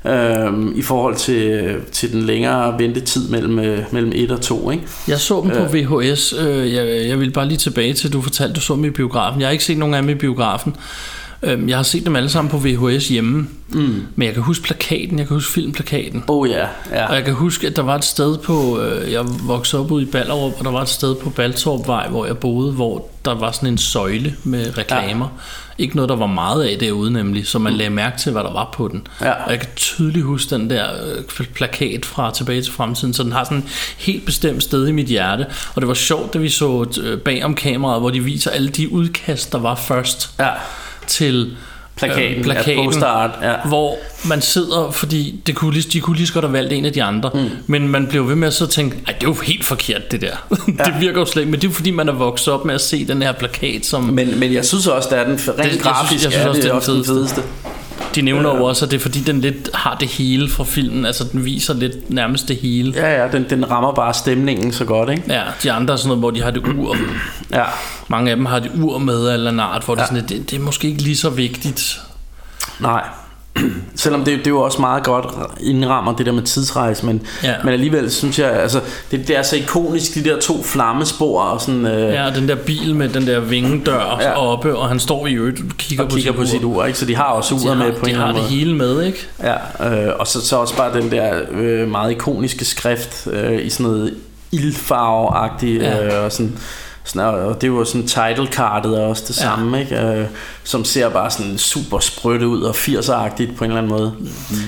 [0.05, 4.70] øhm, i forhold til, til den længere ventetid mellem, øh, mellem 1 og 2.
[4.70, 4.84] Ikke?
[5.09, 6.34] Jeg så dem på VHS.
[6.40, 9.40] Øh, jeg, jeg vil bare lige tilbage til, du fortalte, du så dem i biografen.
[9.40, 10.76] Jeg har ikke set nogen af dem i biografen.
[11.42, 13.49] Øh, Jeg har set dem alle sammen på VHS hjemme.
[13.68, 14.03] Mm.
[14.16, 16.24] Men jeg kan huske plakaten, jeg kan huske filmplakaten.
[16.28, 17.07] Oh ja, ja.
[17.09, 20.03] Og jeg kan huske, at der var et sted på, øh, jeg voksede op ude
[20.03, 23.53] i Ballerup, og der var et sted på Baltorpvej, hvor jeg boede, hvor der var
[23.53, 25.26] sådan en søjle med reklamer.
[25.26, 25.67] Ja.
[25.79, 28.53] Ikke noget, der var meget af derude nemlig, så man lagde mærke til, hvad der
[28.53, 29.07] var på den.
[29.20, 29.33] Ja.
[29.33, 30.87] Og jeg kan tydeligt huske den der
[31.39, 33.64] øh, plakat fra Tilbage til Fremtiden, så den har sådan et
[33.99, 35.47] helt bestemt sted i mit hjerte.
[35.74, 38.68] Og det var sjovt, da vi så øh, bag om kameraet, hvor de viser alle
[38.68, 40.51] de udkast, der var først ja.
[41.07, 41.57] til
[41.99, 43.55] Plakaten, ja, poster art, ja.
[43.68, 46.84] hvor man sidder, fordi det kunne lige, de kunne lige så godt have valgt en
[46.84, 47.40] af de andre, mm.
[47.66, 50.20] men man blev ved med at så tænke, ej, det er jo helt forkert det
[50.20, 50.36] der.
[50.78, 50.84] Ja.
[50.84, 52.74] det virker jo slet ikke, men det er jo fordi, man er vokset op med
[52.74, 55.59] at se den her plakat, som Men, men jeg synes også, der er den rent
[55.59, 57.42] jeg synes- grafisk, jeg synes er også, det det er den den fedeste.
[58.18, 61.06] De nævner jo også, at det er fordi, den lidt har det hele fra filmen,
[61.06, 62.92] altså den viser lidt nærmest det hele.
[62.96, 65.22] Ja, ja, den, den rammer bare stemningen så godt, ikke?
[65.28, 66.96] Ja, de andre er sådan noget, hvor de har det ur.
[67.52, 67.64] Ja.
[68.08, 70.00] Mange af dem har det ur med eller en art, hvor ja.
[70.00, 72.00] det, sådan, det, det er måske ikke lige så vigtigt.
[72.80, 73.04] Nej.
[73.96, 75.26] Selvom det, det jo også meget godt
[75.61, 77.54] indrammer det der med tidsrejse, men, Ja.
[77.64, 78.80] men alligevel synes jeg, altså,
[79.11, 82.54] det, det er så ikonisk, de der to flammespor og sådan, øh, Ja, den der
[82.54, 84.38] bil med den der vingedør Ja.
[84.46, 86.98] oppe, og han står i øvrigt og kigger, og kigger på sit ur, ikke?
[86.98, 88.52] Så de har også uret med på de en har det anden måde.
[88.54, 89.26] hele med, ikke?
[89.42, 93.70] Ja, øh, og så, så også bare den der øh, meget ikoniske skrift øh, i
[93.70, 94.14] sådan noget
[94.52, 96.18] ildfarve-agtigt, Ja.
[96.18, 96.56] øh, og sådan,
[97.09, 99.42] sådan, og det jo sådan title cardet er også det Ja.
[99.42, 99.96] samme, ikke?
[100.00, 100.26] Øh,
[100.64, 104.12] som ser bare sådan super sprødt ud og 80'er-agtigt på en eller anden måde.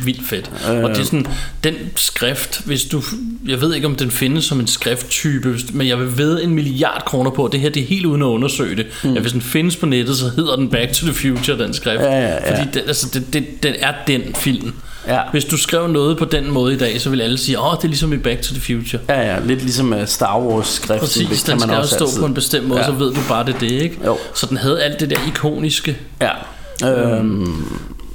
[0.04, 0.50] Vildt fedt.
[0.70, 0.84] Øh.
[0.84, 1.26] Og det er sådan,
[1.64, 3.02] den skrift, hvis du,
[3.48, 7.02] jeg ved ikke om den findes som en skrifttype, men jeg vil ved en milliard
[7.06, 8.86] kroner på, at det her det er helt uden at undersøge det.
[9.04, 9.14] Mm.
[9.16, 12.02] At hvis den findes på nettet, så hedder den Back to the Future, den skrift.
[12.02, 12.50] Ja, ja, ja.
[12.56, 14.72] Fordi det, altså, det, det, den er den film.
[15.06, 15.20] Ja.
[15.32, 17.84] Hvis du skrev noget på den måde i dag, så vil alle sige, åh, det
[17.84, 19.02] er ligesom i Back to the Future.
[19.08, 20.98] Ja, ja, lidt ligesom øh, Star Wars-skriften.
[20.98, 22.86] Præcis, det kan den skal også stå altid- på en bestemt måde, Ja.
[22.86, 23.98] så ved du bare, det det, ikke?
[24.04, 24.18] Jo.
[24.34, 25.98] Så den havde alt det der ikoniske.
[26.20, 26.30] Ja.
[26.88, 27.64] Øhm,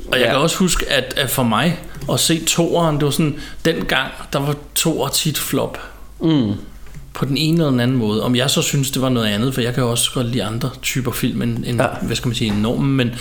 [0.08, 0.30] Og jeg Ja.
[0.32, 1.80] kan også huske, at, at for mig
[2.14, 5.78] at se toeren, det var sådan, dengang, der var toer tit flop.
[6.22, 6.52] mm,
[7.14, 8.24] På den ene eller den anden måde.
[8.24, 10.70] Om jeg så synes, det var noget andet, for jeg kan også godt lide andre
[10.82, 11.88] typer film end, end Ja.
[12.02, 13.12] hvad skal man sige, en norm, men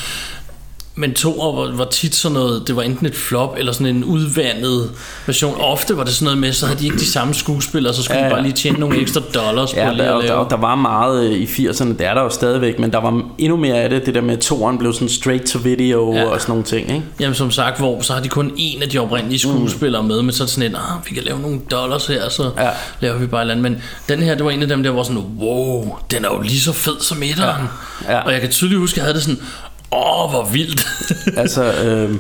[0.97, 4.05] men to var, var tit sådan noget, det var enten et flop eller sådan en
[4.05, 4.91] udvandet
[5.27, 5.61] version.
[5.61, 8.19] Ofte var det sådan noget med, så havde de ikke de samme skuespillere, så skulle
[8.19, 8.31] ja, Ja, ja.
[8.35, 8.37] ja.
[8.37, 10.75] de bare lige tjene nogle ekstra dollars på Ja, lige der, at der, der var
[10.75, 13.91] meget øh, i 80'erne, det er der jo stadigvæk, men der var endnu mere af
[13.91, 16.19] det, det der med, at toeren blev sådan straight to video Ja.
[16.21, 16.25] ja.
[16.27, 17.03] og sådan nogle ting, ikke?
[17.21, 20.09] Jamen som sagt, hvor så har de kun en af de oprindelige skuespillere mm.
[20.09, 22.65] med, men så sådan en, ah, vi kan lave nogle dollars her, så ja.
[22.65, 22.71] Ja.
[23.01, 23.73] laver vi bare et eller andet.
[23.73, 26.41] Men den her, det var en af dem der, hvor sådan, wow, den er jo
[26.41, 27.67] lige så fed som etteren.
[28.09, 28.19] Ja.
[28.21, 29.41] Og jeg kan tydeligt huske, at jeg havde det sådan,
[29.93, 30.87] åh, hvor vildt.
[31.43, 32.11] altså, øh,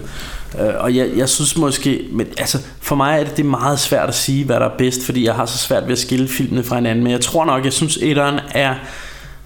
[0.61, 3.81] øh, og jeg, jeg synes måske, men altså, for mig er det, det er meget
[3.81, 6.29] svært at sige, hvad der er bedst, fordi jeg har så svært ved at skille
[6.29, 8.75] filmene fra hinanden, men jeg tror nok, jeg synes, etteren er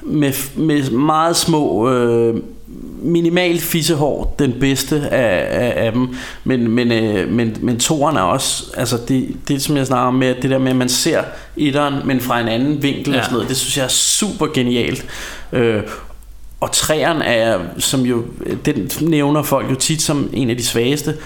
[0.03, 2.43] med, med meget små øh,
[3.03, 6.09] minimal fissehår den bedste af, af, af dem
[6.45, 10.14] men, men, øh, men, men toeren er også altså det, det som jeg snakker om
[10.14, 11.23] med det der med at man ser
[11.57, 13.12] etteren men fra en anden vinkel.
[13.12, 13.19] Ja.
[13.19, 15.07] og sådan noget det synes jeg er super genialt
[15.53, 15.83] øh,
[16.61, 18.25] og træeren er som jo
[18.65, 21.17] den nævner folk jo tit som en af de svageste.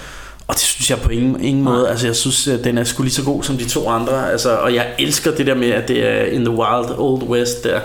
[0.47, 3.03] Og det synes jeg på ingen, ingen måde Altså jeg synes at den er sgu
[3.03, 5.87] lige så god som de to andre altså, Og jeg elsker det der med At
[5.87, 7.79] det er in the wild old west der.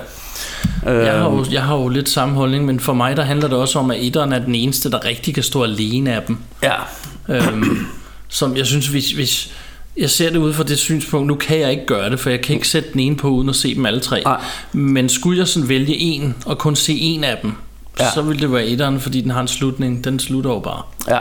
[0.84, 3.48] Jeg har, jo, Øhm, jeg har jo lidt samme holdning, men for mig der handler
[3.48, 6.38] det også om, at etteren er den eneste, der rigtig kan stå alene af dem.
[6.62, 6.74] Ja.
[7.28, 7.86] Øhm,
[8.28, 9.52] som jeg synes, hvis, hvis
[10.00, 12.40] jeg ser det ud fra det synspunkt, nu kan jeg ikke gøre det, for jeg
[12.40, 14.22] kan ikke sætte den ene på uden at se dem alle tre.
[14.24, 14.40] Nej.
[14.72, 17.52] Men skulle jeg sådan vælge en og kun se en af dem,
[18.00, 18.10] ja.
[18.14, 20.04] Så ville det være etteren, fordi den har en slutning.
[20.04, 21.18] Den slutter jo bare Ja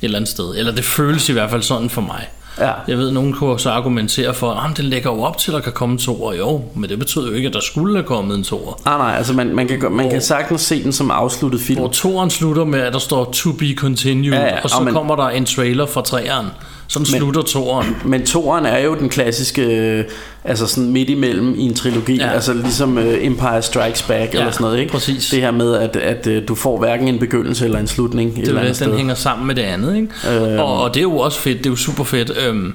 [0.00, 0.54] et eller andet sted.
[0.56, 2.28] Eller det føles i hvert fald sådan for mig.
[2.60, 2.70] Ja.
[2.88, 5.60] Jeg ved, nogen kunne så argumentere for, at den lægger jo op til, at der
[5.60, 6.34] kan komme en toer.
[6.34, 8.80] Jo, men det betyder jo ikke, at der skulle have kommet en toer.
[8.84, 11.78] Nej, nej, altså man, man, kan, man kan sagtens se den som afsluttet film.
[11.80, 14.84] Hvor toeren slutter med, at der står to be continued, Ja, ja, og så og
[14.84, 16.46] man- kommer der en trailer fra treeren.
[16.90, 17.96] Sådan Men- slutter toeren.
[18.04, 20.04] Men toeren er jo den klassiske, øh,
[20.44, 22.30] altså sådan midt imellem i en trilogi, Ja.
[22.30, 24.92] altså ligesom øh, Empire Strikes Back Ja, eller sådan noget, ikke?
[24.92, 25.28] præcis.
[25.30, 28.36] Det her med, at, at øh, du får hverken en begyndelse eller en slutning et
[28.36, 28.86] Det eller er andet det, sted.
[28.86, 30.08] den hænger sammen med det andet, ikke?
[30.46, 30.58] Øhm.
[30.58, 32.32] Og, og det er jo også fedt, det er jo super fedt.
[32.46, 32.74] Øhm,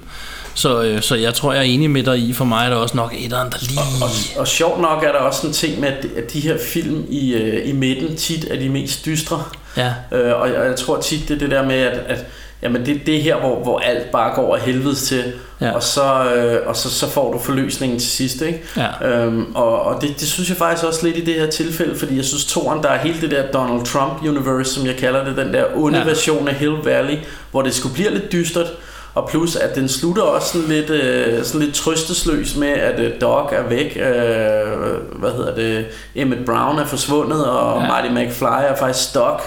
[0.55, 2.34] så, øh, så jeg tror, jeg er enig med dig i.
[2.34, 3.80] For mig er der også nok etteren, der lige...
[4.03, 4.09] Og,
[4.41, 7.34] og sjovt nok er der også en ting med, at at de her film i,
[7.34, 9.43] øh, i midten tit er de mest dystre.
[9.78, 12.26] Ja, Øh, og, jeg, og jeg tror tit, det er det der med, at, at
[12.64, 15.24] jamen det, det er her, hvor, hvor alt bare går af helvedes til,
[15.61, 15.72] Ja.
[15.72, 16.03] og, så,
[16.36, 18.41] øh, og så, så får du forløsningen til sidst.
[18.41, 18.64] Ikke?
[18.78, 19.07] Ja.
[19.09, 22.18] Øhm, og og det, det synes jeg faktisk også lidt i det her tilfælde, fordi
[22.18, 25.53] jeg synes, toren, der er hele det der Donald Trump-universe, som jeg kalder det, den
[25.53, 26.03] der onde Ja.
[26.05, 27.18] version af Hill Valley,
[27.51, 28.68] hvor det skulle blive lidt dystert,
[29.16, 33.11] og plus at den slutter også sådan lidt, øh, sådan lidt trøstesløs med at øh,
[33.22, 35.86] Doc er væk øh, hvad hedder det
[36.16, 37.88] Emmett Brown er forsvundet og Ja.
[37.88, 39.41] Marty McFly er faktisk Doc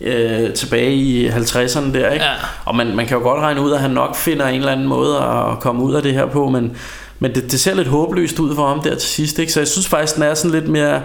[0.00, 2.24] øh, tilbage i 50'erne der ikke?
[2.24, 2.30] Ja.
[2.64, 4.86] og man, man kan jo godt regne ud at han nok finder en eller anden
[4.86, 6.76] måde at komme ud af det her på men,
[7.18, 9.52] men det, det ser lidt håbløst ud for ham der til sidst ikke?
[9.52, 11.02] så jeg synes faktisk den er sådan lidt mere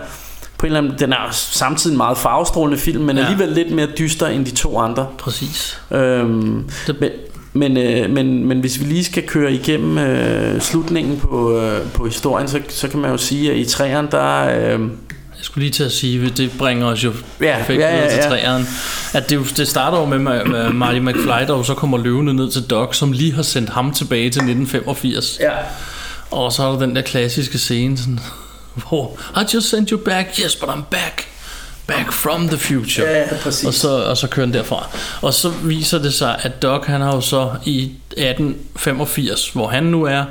[0.57, 3.23] på en eller anden, den er samtidig en meget farvestrålende film men Ja.
[3.23, 5.81] alligevel lidt mere dyster end de to andre præcis.
[5.91, 7.09] Øhm, Det- men,
[7.53, 12.05] men, øh, men, men hvis vi lige skal køre igennem øh, slutningen på, øh, på
[12.05, 14.73] historien, så, så kan man jo sige, at i træerne, der...
[14.73, 14.79] Øh,
[15.39, 18.09] Jeg skulle lige til at sige, det bringer os jo Ja, perfekt ja, ja, videre
[18.09, 18.29] til ja.
[18.29, 18.67] træeren.
[19.13, 22.33] At det, jo- det starter jo med, med Marty McFly, der jo så kommer løvende
[22.33, 25.37] ned til Doc, som lige har sendt ham tilbage til 1985.
[25.39, 25.49] ja.
[26.31, 28.19] Og så er der den der klassiske scene, sådan,
[28.89, 31.25] hvor I just sent you back, yes, but I'm back.
[31.87, 33.07] Back from the future.
[33.07, 33.65] Ja, ja, præcis.
[33.67, 34.87] Og så, og så kører den derfra.
[35.21, 39.83] Og så viser det sig, at Doc, han har jo så i 1885, hvor han
[39.83, 40.23] nu er,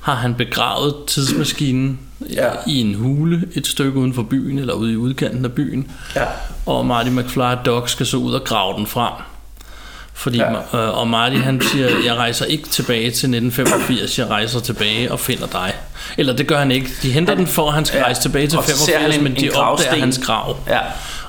[0.00, 1.98] har han begravet tidsmaskinen
[2.32, 2.48] Ja.
[2.66, 5.90] i en hule et stykke uden for byen, eller ude i udkanten af byen.
[6.16, 6.24] Ja.
[6.66, 9.12] Og Marty McFly og Doc skal så ud og grave den frem.
[10.16, 10.52] Fordi, Ja.
[10.52, 15.20] øh, og Marty han siger, jeg rejser ikke tilbage til 1985, jeg rejser tilbage og
[15.20, 15.72] finder dig.
[16.18, 16.90] Eller det gør han ikke.
[17.02, 18.04] De henter han, den for, at han skal Ja.
[18.04, 20.00] rejse tilbage til Og så ser 85, han en- men de en opdager gravsten.
[20.00, 20.56] hans grav.
[20.68, 20.78] Ja.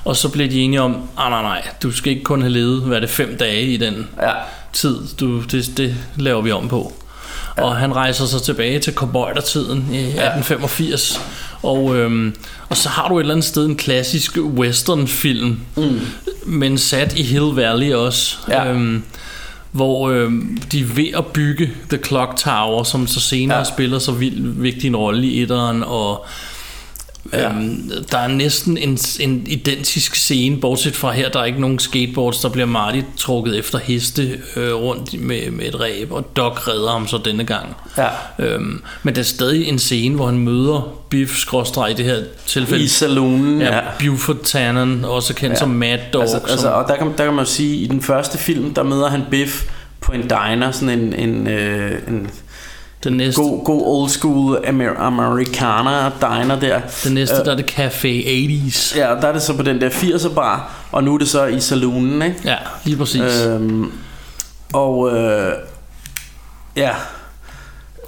[0.04, 2.82] Og så bliver de enige om, ah, nej, nej, du skal ikke kun have levet,
[2.82, 4.32] hvad er det, fem dage i den Ja.
[4.72, 6.92] tid, du, det, det laver vi om på.
[7.56, 11.20] Og han rejser så tilbage til cowboydertiden i 1885.
[11.62, 12.34] Og, øhm,
[12.68, 16.00] og så har du et eller andet sted en klassisk westernfilm, mm.
[16.46, 18.36] men sat i Hill Valley også.
[18.48, 18.70] Ja.
[18.72, 19.02] Øhm,
[19.70, 23.64] hvor øhm, de er ved at bygge The Clock Tower, som så senere Ja.
[23.64, 26.26] spiller så vild, vigtig en rolle i etteren, og
[27.32, 27.48] Ja.
[27.48, 31.78] Øhm, der er næsten en, en identisk scene, bortset fra her, der er ikke nogen
[31.78, 36.68] skateboards, der bliver Marty trukket efter heste øh, rundt med, med et ræb, og Doc
[36.68, 37.76] redder ham så denne gang.
[37.96, 38.08] Ja.
[38.38, 42.16] Øhm, men der er stadig en scene, hvor han møder Biff skråstreg i det her
[42.46, 42.84] tilfælde.
[42.84, 43.82] I saloonen, ja, ja.
[44.00, 45.58] Buford Tannen, også kendt ja.
[45.58, 46.22] som Mad Dog.
[46.22, 48.38] Altså, som, altså, og der kan, der kan man jo sige, at i den første
[48.38, 49.64] film, der møder han Biff
[50.00, 52.30] på en diner, sådan en, en, øh, en
[53.08, 56.80] Den næste, God, god old school Amer- Americana diner der.
[57.04, 58.98] den næste der er det Café 80's.
[58.98, 61.44] Ja, der er det så på den der 80'er bar, og nu er det så
[61.46, 62.36] i saloonen, ikke?
[62.44, 63.44] Ja, lige præcis.
[63.46, 63.92] Øhm,
[64.72, 65.52] og øh,
[66.76, 66.90] ja.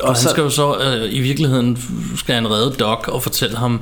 [0.01, 1.79] Og han skal jo så øh, i virkeligheden
[2.17, 3.81] skal han redde Doc og fortælle ham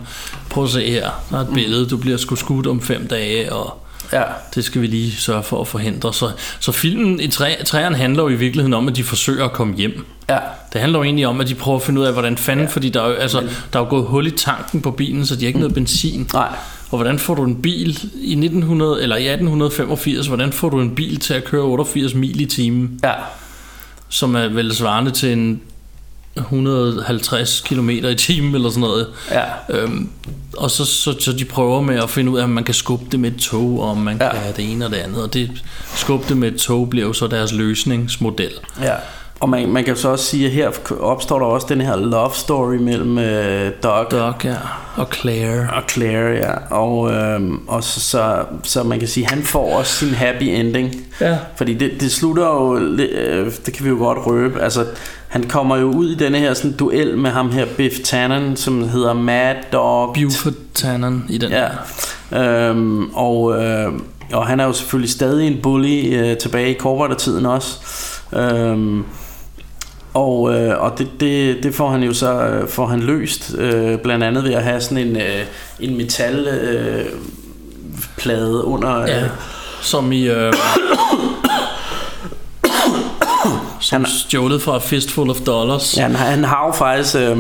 [0.51, 3.53] prøv at se her, der er et billede, du bliver sgu skudt om fem dage
[3.53, 4.23] og ja,
[4.55, 6.15] det skal vi lige sørge for at forhindre.
[6.15, 6.31] Så,
[6.61, 9.75] så filmen i træ, træerne handler jo i virkeligheden om, at de forsøger at komme
[9.75, 10.07] hjem.
[10.29, 10.39] ja,
[10.73, 12.71] Det handler jo egentlig om, at de prøver at finde ud af, hvordan fanden, ja.
[12.71, 13.41] fordi der er, jo, altså,
[13.73, 16.29] der er jo gået hul i tanken på bilen, så de har ikke noget benzin.
[16.33, 16.49] nej.
[16.91, 20.95] Og hvordan får du en bil i 1900 eller i 1885, hvordan får du en
[20.95, 23.13] bil til at køre 88 mil i timen, Ja,
[24.09, 25.61] som er vel svarende til en
[26.37, 29.07] 150 km i timen eller sådan noget.
[29.31, 30.09] ja, Øhm,
[30.57, 33.05] og så, så, så de prøver med at finde ud af, om man kan skubbe
[33.13, 34.31] det med et tog, og om man Ja.
[34.31, 35.23] kan have det ene og det andet.
[35.23, 35.51] Og det
[35.95, 38.53] skubbe det med et tog bliver jo så deres løsningsmodel.
[38.83, 38.95] ja.
[39.41, 40.71] Og man, man kan så også sige, at her
[41.01, 44.55] opstår der også den her love story mellem øh, Doc Doc, ja.
[44.97, 45.69] Og Claire.
[45.73, 46.75] og Claire, ja.
[46.77, 50.43] Og, øhm, og så, så, så man kan sige, at han får også sin happy
[50.43, 50.95] ending.
[51.21, 51.39] Ja.
[51.57, 54.85] Fordi det, det slutter jo, øh, det kan vi jo godt røbe, altså
[55.29, 58.89] han kommer jo ud i denne her sådan duel med ham her Biff Tannen, som
[58.89, 60.15] hedder Mad Dog.
[60.15, 61.69] Buford Tannen i den Ja.
[62.33, 63.93] Øhm, og, øh,
[64.33, 67.79] og han er jo selvfølgelig stadig en bully øh, tilbage i korportertiden også.
[68.33, 69.05] Øhm,
[70.17, 73.99] og, øh, og det, det, det får han jo så øh, får han løst øh,
[73.99, 75.45] blandt andet ved at have sådan en øh,
[75.81, 77.07] en metal øh,
[78.17, 79.23] plade under øh, Ja.
[79.81, 80.29] Som i...
[80.29, 80.53] Øh,
[83.81, 85.97] som Han- stjålet fra Fistful of Dollars.
[85.97, 87.37] Ja, han, har- han har jo faktisk øh,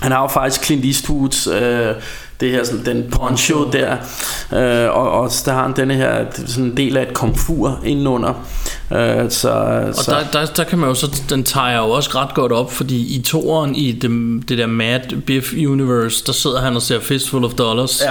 [0.00, 1.94] han har jo faktisk Clint Eastwoods øh,
[2.40, 3.96] det her sådan den poncho der
[4.52, 8.28] øh, og, og så der har han denne her sådan del af et komfur indenunder
[8.92, 9.48] øh, så,
[9.98, 12.52] Og så der, der, der kan man jo så, den tager jo også ret godt
[12.52, 14.10] op, fordi i toeren i det,
[14.48, 18.10] det der Mad Biff Universe, der sidder han og ser Fistful of Dollars Ja.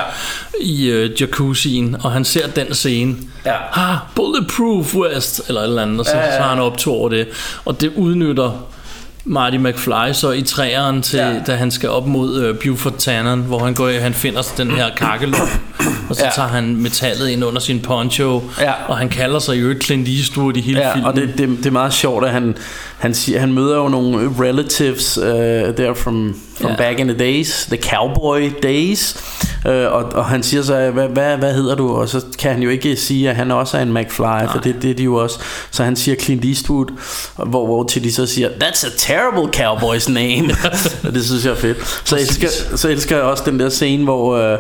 [0.62, 3.16] i øh, jacuzzien, og han ser den scene.
[3.46, 3.56] Ja.
[3.92, 6.36] Ah, Bulletproof West, eller et eller andet, og så, Ja, ja, ja.
[6.38, 7.28] så har han optog over det.
[7.66, 8.52] Og det udnytter
[9.30, 11.40] Marty McFly så i træeren til, Ja.
[11.48, 14.86] da han skal op mod øh, Buford Tannen, hvor han går, han finder den her
[14.98, 15.48] kakkelup,
[16.10, 16.30] og så ja.
[16.36, 18.72] tager han metallet ind under sin poncho, Ja.
[18.88, 21.06] og han kalder sig jo Clint Eastwood i hele Ja, filmen.
[21.08, 22.56] og det, det, det er meget sjovt, at han,
[22.98, 25.26] han, siger, han møder jo nogle relatives uh,
[25.78, 26.78] der from, from Ja.
[26.78, 29.16] back in the days, the cowboy days,
[29.66, 31.96] uh, og, og han siger så, hvad, hvad, hvad hedder du?
[31.96, 34.48] Og så kan han jo ikke sige, at han også er en McFly, Nej.
[34.52, 35.40] for det, det er de jo også.
[35.72, 36.86] Så han siger Clint Eastwood,
[37.36, 40.50] hvor, hvor til de så siger, that's a terrible cowboy's name.
[41.08, 42.02] og det synes jeg er fedt.
[42.06, 44.54] Så elsker, så elsker jeg også den der scene, hvor...
[44.54, 44.60] Uh,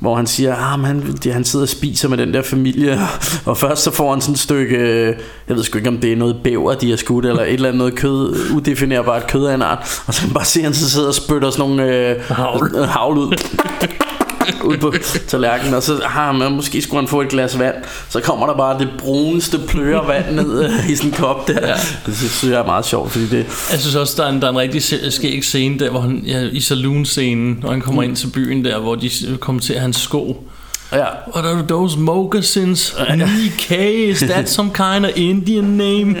[0.00, 2.98] hvor han siger, at ah, han, han sidder og spiser med den der familie,
[3.46, 5.14] og først så får han sådan et stykke, øh,
[5.48, 7.68] jeg ved sgu ikke om det er noget bæver, de har skudt, eller et eller
[7.68, 10.90] andet noget kød, udefinerbart kød af en art, og så bare se, at han så
[10.90, 12.84] sidder og spytter sådan nogle øh, Havl.
[12.84, 13.36] havl ud.
[14.64, 14.94] ud på
[15.28, 17.74] tallerkenen, og så har man måske skulle han få et glas vand,
[18.08, 21.66] så kommer der bare det bruneste pløre vand ned øh, i sådan en kop der.
[21.68, 21.74] Ja.
[22.06, 24.46] Det synes jeg er meget sjovt, fordi det, Jeg synes også, der er en, der
[24.46, 24.82] er en rigtig
[25.12, 28.78] skæg scene der, hvor han, ja, i saloon-scenen, når han kommer ind til byen der,
[28.78, 30.49] hvor de s- kommenterer hans sko.
[30.92, 32.94] Ja, What are those moccasins?
[33.46, 33.70] EK,
[34.10, 36.16] is that some kind of Indian name?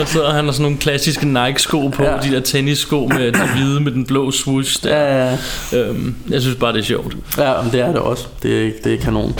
[0.00, 2.16] og så han har sådan nogle klassiske Nike-sko på, ja.
[2.22, 4.96] de der tennissko med den hvide med den blå swoosh der.
[4.98, 5.36] ja,
[5.72, 7.16] Øhm, jeg synes bare, det er sjovt.
[7.38, 8.26] ja, men det er det også.
[8.42, 9.38] Det er, det er kanon.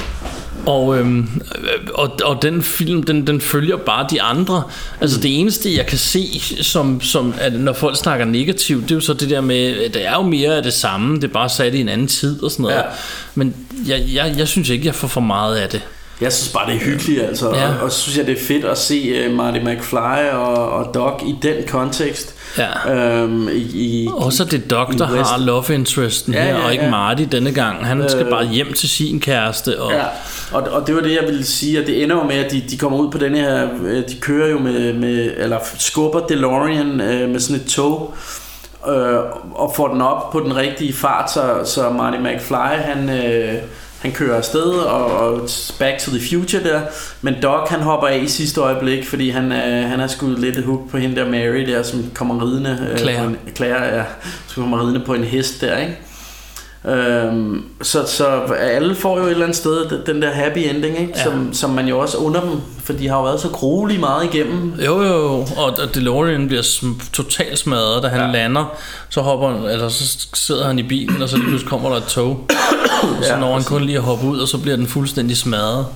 [0.68, 4.62] Og, øhm, øh, og, og den film, den, den følger bare de andre.
[5.00, 8.94] Altså det eneste, jeg kan se, som, som at når folk snakker negativt, det er
[8.94, 11.28] jo så det der med, at det er jo mere af det samme, det er
[11.28, 12.76] bare sat i en anden tid og sådan noget.
[12.76, 12.82] Ja.
[13.34, 13.54] Men
[13.86, 15.82] jeg, jeg, jeg synes ikke, jeg får for meget af det.
[16.20, 17.54] Jeg synes bare, det er hyggeligt, altså.
[17.54, 17.60] Ja.
[17.60, 17.68] Ja.
[17.68, 20.94] Og, og så synes jeg, det er fedt at se uh, Marty McFly og, og
[20.94, 22.34] Doc i den kontekst.
[22.58, 22.94] Ja.
[22.94, 23.52] Øhm, i,
[24.04, 26.90] i, Og så det Doc, der har love interesten Ja, her, ja, og ikke ja.
[26.90, 27.86] Marty denne gang.
[27.86, 28.30] Han skal Øh.
[28.30, 29.80] bare hjem til sin kæreste.
[29.80, 30.04] Og, Ja,
[30.52, 32.62] og, og det var det, jeg ville sige, at det ender jo med, at de,
[32.70, 37.00] de kommer ud på den her, øh, de kører jo med, med eller skubber DeLorean
[37.00, 38.14] øh, med sådan et tog,
[38.88, 39.18] øh,
[39.54, 43.54] og får den op på den rigtige fart, så, så Marty McFly, han, øh,
[43.98, 46.80] han kører afsted, og, og back to the future der,
[47.22, 50.64] men Doc, han hopper af i sidste øjeblik, fordi han, øh, han har skudt lidt
[50.64, 53.24] hook på hende der Mary der, som kommer ridende, øh, Claire.
[53.24, 54.04] På en, Claire, ja,
[54.46, 55.98] som kommer ridende på en hest der, ikke?
[56.88, 58.26] Øhm, så, så
[58.58, 61.12] alle får jo et eller andet sted den- der happy ending, ikke?
[61.16, 61.24] Ja.
[61.24, 62.50] Som, som man jo også under dem,
[62.84, 64.72] for de har jo været så gruelige meget igennem.
[64.86, 65.24] Jo, jo.
[65.56, 68.32] Og og DeLorean bliver sm- totalt smadret, da han Ja.
[68.32, 68.76] lander.
[69.10, 72.04] Så, hopper, eller så sidder han i bilen, og så lige pludselig kommer der et
[72.04, 72.46] tog.
[73.22, 75.86] så Ja, når han kun lige at hoppe ud, og så bliver den fuldstændig smadret.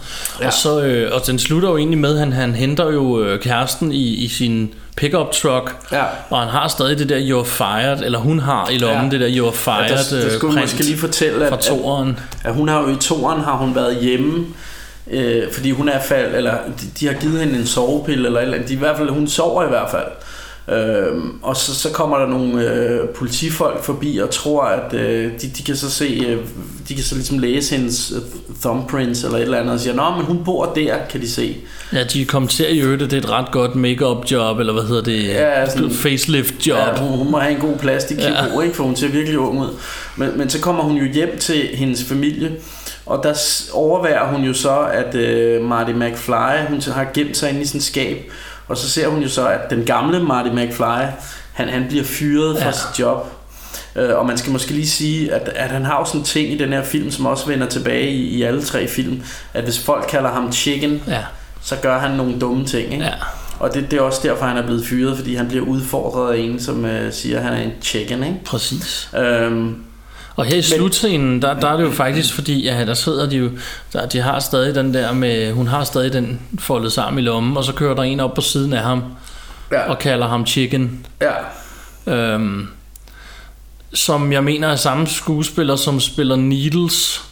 [0.41, 0.47] Ja.
[0.47, 3.41] Og, så, øh, og den slutter jo egentlig med, at han, han henter jo øh,
[3.41, 6.03] kæresten i, i sin pickup truck, Ja.
[6.31, 9.19] og han har stadig det der You're Fired, eller hun har i lommen Ja.
[9.19, 11.47] det der You're Fired Ja, der, der øh, skulle vi print måske lige fortælle, fra
[11.47, 12.19] at, at, toeren.
[12.45, 14.47] at hun har jo i toeren har hun været hjemme,
[15.11, 18.59] øh, fordi hun er fald, eller de, de har givet hende en sovepille, eller, eller
[18.67, 20.07] de, i hvert fald, hun sover i hvert fald.
[20.69, 25.49] Øhm, og så, så kommer der nogle øh, politifolk forbi og tror at øh, de,
[25.59, 26.39] de kan så se øh,
[26.89, 28.23] de kan så ligesom læse hendes øh,
[28.61, 31.57] thumbprints eller et eller andet og siger, nå men hun bor der kan de se
[31.93, 34.83] Ja, de kommenterer i øvrigt, at det er et ret godt make-up job, eller hvad
[34.83, 35.25] hedder det?
[35.29, 36.77] Ja, sådan- facelift job.
[36.79, 38.61] Ja, hun, hun må have en god plastikkirurg, ja.
[38.61, 38.77] ikke?
[38.77, 39.69] for hun ser virkelig ung ud.
[40.17, 42.53] Men, men så kommer hun jo hjem til hendes familie,
[43.07, 43.35] og der
[43.73, 47.83] overværer hun jo så, at øh, Marty McFly, hun har gemt sig inde i et
[47.83, 48.31] skab,
[48.73, 51.07] og så ser hun jo så, at den gamle Marty McFly,
[51.53, 52.73] han, han bliver fyret fra Ja.
[52.73, 53.27] sit job.
[53.97, 56.53] Øh, og man skal måske lige sige, at, at han har jo sådan en ting
[56.53, 59.23] i den her film, som også vender tilbage i, i alle tre film,
[59.55, 61.21] at hvis folk kalder ham chicken, Ja,
[61.63, 62.93] så gør han nogle dumme ting.
[62.93, 63.05] Ikke?
[63.05, 63.13] ja.
[63.61, 66.39] Og det, det er også derfor, han er blevet fyret, fordi han bliver udfordret af
[66.39, 68.23] en, som øh, siger, at han er en chicken.
[68.25, 68.41] Ikke?
[68.45, 69.11] Præcis.
[69.19, 69.77] Øhm,
[70.37, 73.37] Og her i slutscenen, der, der er det jo faktisk fordi, ja, der sidder de
[73.37, 73.51] jo,
[73.93, 77.57] der, de har stadig den der med, hun har stadig den foldet sammen i lommen,
[77.57, 79.03] og så kører der en op på siden af ham,
[79.73, 81.07] ja, og kalder ham chicken.
[81.23, 81.33] ja,
[82.07, 82.69] Øhm,
[83.95, 87.23] som jeg mener er samme skuespiller, som spiller Needles,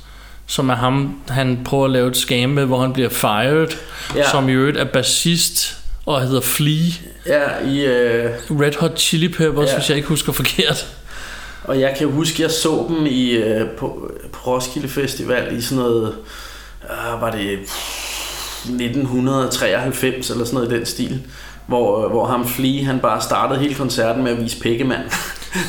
[0.47, 3.69] som er ham, han prøver at lave et scam med, hvor han bliver fired,
[4.17, 4.31] Ja.
[4.31, 5.77] som i øvrigt er bassist
[6.07, 6.91] og hedder Flea,
[7.27, 9.77] ja, i, øh, Red Hot Chili Peppers, Ja.
[9.79, 10.87] hvis jeg ikke husker forkert
[11.65, 15.85] og jeg kan huske, jeg så dem i, øh, på, på Roskilde Festival i sådan
[15.85, 16.15] noget,
[16.83, 17.59] øh, var det
[18.65, 21.23] 1993 eller sådan noget i den stil.
[21.67, 25.03] Hvor, øh, hvor ham Flea, han bare startede hele koncerten med at vise pikkemand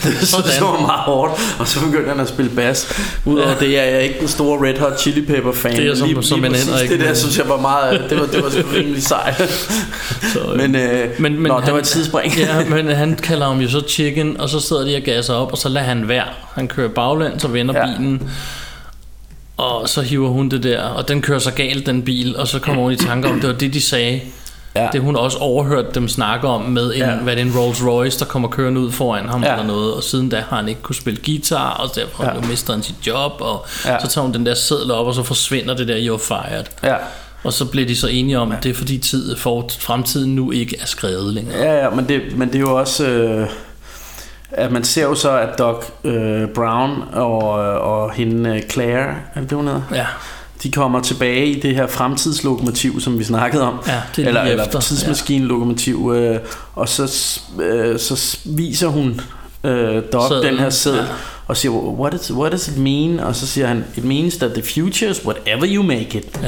[0.04, 2.88] det så, så meget hårdt, og så begyndte han at spille bas.
[3.26, 5.76] Udover det er jeg ikke den store Red Hot Chili Pepper fan.
[5.76, 8.26] Det er som- som en præcis Henrik, Det der synes jeg var meget, det var,
[8.26, 9.38] det var sgu rimelig sejt.
[10.34, 12.34] Så, øh, Men, øh, men, men nå, det var et tidsspring.
[12.38, 15.52] ja, men han kalder ham jo så chicken, og så sidder de og gasser op,
[15.52, 16.26] og så lader han være.
[16.56, 17.88] Han kører baglæns og vender Ja.
[17.88, 17.98] ja.
[17.98, 18.30] bilen,
[19.58, 22.60] og så hiver hun det der, og den kører så galt, den bil, og så
[22.60, 24.22] kommer hun i tanke om, det var det, de sagde.
[24.76, 24.90] Ja.
[24.94, 27.10] Det hun også overhørt dem snakke om med en, Ja.
[27.10, 27.16] ja.
[27.16, 29.48] hvad det er, en Rolls Royce, der kommer kørende ud foran ham Ja.
[29.48, 29.54] ja.
[29.54, 32.36] eller noget, og siden da har han ikke kunne spille guitar, og derfor Ja.
[32.36, 32.42] ja.
[32.48, 33.92] mister han sit job, og Ja.
[33.94, 34.00] ja.
[34.00, 36.66] så tager hun den der seddel op, og så forsvinder det der You're Fired.
[36.84, 36.96] Ja.
[37.44, 40.52] Og så bliver de så enige om, at det er fordi tid, for, fremtiden nu
[40.52, 41.58] ikke er skrevet længere.
[41.58, 43.06] Ja, ja, men det, men det er jo også...
[43.08, 43.48] Øh,
[44.52, 47.40] at man ser jo så, at Doc øh, Brown og,
[47.80, 49.82] og hende øh, Claire, er det det, hun hedder?
[49.94, 50.06] Ja,
[50.64, 53.80] De kommer tilbage i det her fremtidslokomotiv, som vi snakkede om.
[53.88, 56.14] Ja, det er eller, eller efter, tidsmaskinlokomotiv.
[56.16, 56.40] Øh,
[56.76, 57.04] og så,
[57.62, 59.22] øh, så viser hun
[59.64, 61.00] øh, Doc den her seddel.
[61.00, 61.06] ja.
[61.48, 63.20] Og siger, what, is, what does it mean?
[63.20, 66.40] Og så siger han, it means that the future is whatever you make it.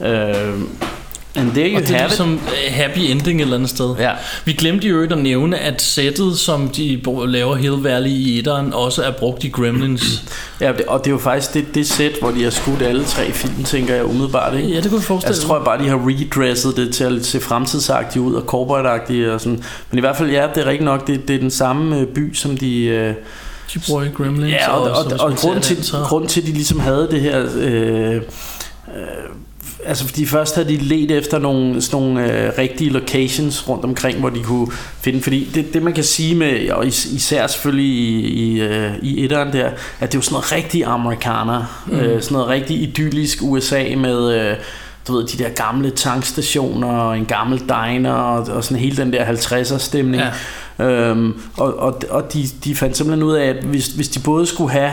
[0.00, 0.30] Ja.
[0.30, 0.60] Øh,
[1.36, 3.94] and there you og det er have ligesom øh, happy ending et eller andet sted.
[3.98, 4.10] Ja.
[4.44, 9.02] Vi glemte jo at nævne, at sættet, som de laver Hill Valley i etteren, også
[9.02, 10.02] er brugt i Gremlins.
[10.60, 13.32] Ja, og det er jo faktisk det, det sæt, hvor de har skudt alle tre
[13.32, 14.56] film, tænker jeg umiddelbart.
[14.56, 14.68] Ikke?
[14.68, 17.26] Ja, det kunne jeg forestille Altså, tror jeg bare, de har redresset det til at
[17.26, 19.62] se fremtidsagtigt ud og cowboyagtigt og sådan.
[19.90, 22.06] Men i hvert fald, ja, det er rigtigt nok, det, det er den samme øh,
[22.06, 22.84] by, som de...
[22.84, 23.14] Øh,
[23.74, 24.52] De bruger i Gremlins.
[24.52, 27.46] ja, og, og, og, og grunden, til, grunden til, at de ligesom havde det her...
[27.56, 28.22] Øh, øh,
[29.86, 34.20] altså fordi først havde de let efter nogle, sådan nogle øh, rigtige locations rundt omkring,
[34.20, 34.68] hvor de kunne
[35.00, 38.92] finde, fordi det, det man kan sige med, og is, især selvfølgelig i, i, øh,
[39.02, 39.66] i etteren der,
[40.00, 41.96] at det er jo sådan noget rigtig amerikaner, mm.
[41.96, 44.56] øh, sådan noget rigtig idyllisk USA med, øh,
[45.08, 49.12] du ved, de der gamle tankstationer og en gammel diner og, og sådan hele den
[49.12, 50.22] der 50'er stemning.
[50.22, 50.30] Ja.
[50.78, 54.46] Øhm, og og, og de, de fandt simpelthen ud af, at hvis, hvis de både
[54.46, 54.92] skulle have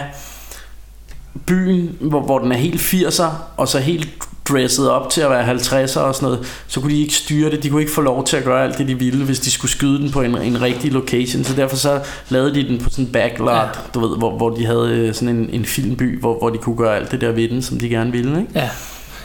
[1.45, 3.25] byen, hvor, hvor den er helt 80'er,
[3.57, 4.09] og så helt
[4.49, 7.63] dresset op til at være 50'er og sådan noget, så kunne de ikke styre det.
[7.63, 9.71] De kunne ikke få lov til at gøre alt det, de ville, hvis de skulle
[9.71, 11.43] skyde den på en, en rigtig location.
[11.43, 13.67] Så derfor så lavede de den på sådan en backlot, ja.
[13.93, 16.77] du ved, hvor, hvor de havde øh, sådan en, en filmby, hvor, hvor de kunne
[16.77, 18.39] gøre alt det der ved den, som de gerne ville.
[18.39, 18.51] Ikke?
[18.55, 18.69] Ja.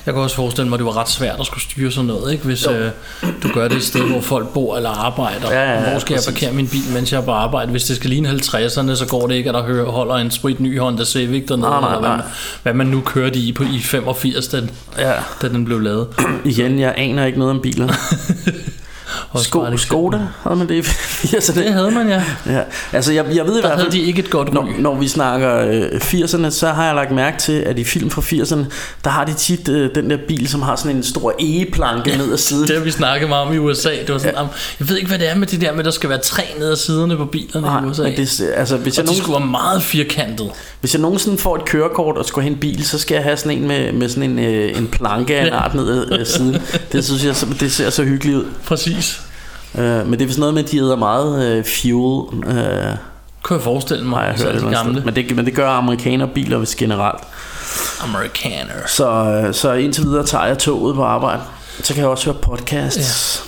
[0.06, 2.32] Jeg kan også forestille mig, at det var ret svært at skulle styre sådan noget,
[2.32, 2.44] ikke?
[2.44, 2.90] hvis øh,
[3.42, 5.50] du gør det et sted, hvor folk bor eller arbejder.
[5.52, 6.32] Ja, ja, ja, hvor skal jeg præcis.
[6.32, 7.70] parkere min bil, mens jeg er på arbejde?
[7.70, 10.60] Hvis det skal ligne 50'erne, så går det ikke, at der hører, holder en sprit
[10.60, 12.24] ny Honda Civic dernede, Nej, nej, eller hvad,
[12.62, 14.60] hvad man nu kørte i på i 85, da,
[14.98, 15.12] Ja.
[15.42, 16.06] da den blev lavet.
[16.44, 17.88] Igen, jeg aner ikke noget om biler.
[19.32, 20.80] Bare Sko, Skoda havde man det i
[21.26, 21.58] 80'erne?
[21.60, 22.22] Det havde man, ja.
[22.46, 22.60] Ja,
[22.92, 24.80] altså jeg, jeg ved i Der hvert havde fald, de ikke et godt når, ry.
[24.80, 28.22] når vi snakker øh, 80'erne, så har jeg lagt mærke til, at i film fra
[28.22, 28.64] 80'erne,
[29.04, 32.16] der har de tit øh, den der bil, som har sådan en stor egeplanke ja,
[32.16, 32.66] ned ad siden.
[32.68, 33.90] Det har vi snakket meget om i USA.
[33.90, 34.40] Det var sådan, ja.
[34.80, 36.42] jeg ved ikke, hvad det er med det der med, at der skal være træ
[36.58, 38.02] ned ad siderne på bilerne Nej, i USA.
[38.02, 40.50] det, altså, hvis, og jeg de nogen, skulle være meget firkantet.
[40.80, 43.36] hvis jeg nogensinde får et kørekort og skal have en bil, så skal jeg have
[43.36, 46.56] sådan en med, med sådan en, øh, en planke af en art ned ad siden.
[46.92, 48.44] Det synes jeg, det ser så hyggeligt ud.
[48.66, 48.95] Præcis.
[49.78, 52.44] Øh, men det er vist noget med, at de æder meget øh, fuel.
[52.46, 52.96] Øh,
[53.44, 55.02] Kan jeg forestille mig, har jeg hørt et de eller andet gamle.
[55.04, 57.24] Men det, men det gør amerikanerbiler vist generelt.
[58.00, 58.88] amerikanere.
[58.88, 59.10] Så,
[59.46, 61.42] øh, så indtil videre tager jeg toget på arbejde.
[61.82, 63.42] Så kan jeg også høre podcasts.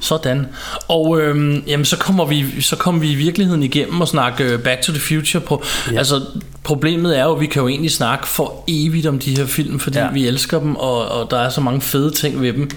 [0.00, 0.46] Sådan.
[0.88, 4.58] Og øhm, jamen, så kommer vi så kommer vi i virkeligheden igennem og snakke øh,
[4.62, 5.62] Back to the Future på.
[5.92, 5.98] Ja.
[5.98, 6.20] Altså
[6.64, 9.78] problemet er jo, at vi kan jo egentlig snakke for evigt om de her film,
[9.80, 10.10] fordi ja.
[10.12, 12.70] Vi elsker dem, og, og der er så mange fede ting ved dem.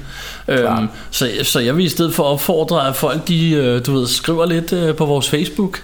[0.48, 4.08] Øhm, så, så jeg vil i stedet for opfordre, at folk de, øh, du ved,
[4.08, 5.82] skriver lidt øh, på vores Facebook.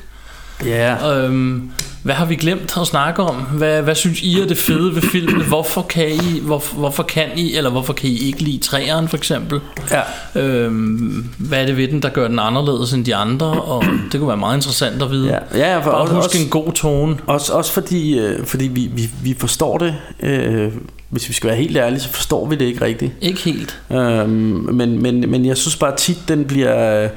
[0.66, 1.18] Ja.
[1.18, 1.70] Øhm,
[2.04, 3.36] hvad har vi glemt at snakke om?
[3.36, 5.42] Hvad, hvad synes I er det fede ved filmen?
[5.48, 9.18] Hvorfor kan I, hvor, hvorfor kan I, eller hvorfor kan I ikke lide træeren for
[9.18, 9.60] eksempel?
[9.92, 10.02] ja.
[10.42, 13.48] Øhm, hvad er det ved den, der gør den anderledes end de andre?
[13.48, 15.40] Og det kunne være meget interessant at vide.
[15.54, 17.18] Ja, ja, for Bare også, husk også, en god tone.
[17.28, 19.96] også, også fordi, øh, fordi vi, vi, vi forstår det.
[20.20, 20.72] Øh,
[21.10, 23.12] hvis vi skal være helt ærlige, så forstår vi det ikke rigtigt.
[23.22, 23.80] Ikke helt.
[23.92, 24.30] Øhm,
[24.72, 27.08] men, men, men jeg synes bare tit, den bliver,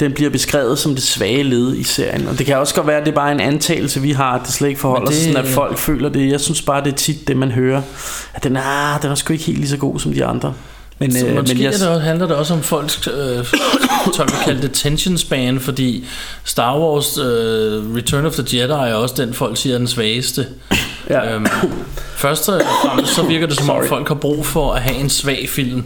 [0.00, 2.28] den bliver beskrevet som det svage led i serien.
[2.28, 4.40] Og det kan også godt være, at det er bare en antagelse, vi har, at
[4.46, 6.30] det slet ikke forholder sig sådan, at folk føler det.
[6.30, 7.82] Jeg synes bare, det er tit det, man hører.
[8.34, 10.54] At den er, den er sgu ikke helt lige så god som de andre.
[10.98, 13.44] Men, Så øh, måske men jeg, det handler det også om folks, øh,
[14.62, 16.06] det tension span, fordi
[16.44, 17.24] Star Wars øh,
[17.96, 20.46] Return of the Jedi er også den, folk siger er den svageste.
[21.10, 21.34] Ja.
[21.34, 21.46] Øhm,
[22.16, 23.88] først og fremmest så virker det som om Sorry.
[23.88, 25.84] folk har brug for at have en svag film.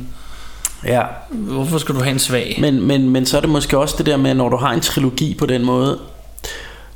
[0.84, 1.02] Ja.
[1.30, 2.58] Hvorfor skal du have en svag?
[2.60, 4.80] Men, men, men så er det måske også det der med, når du har en
[4.80, 5.98] trilogi på den måde,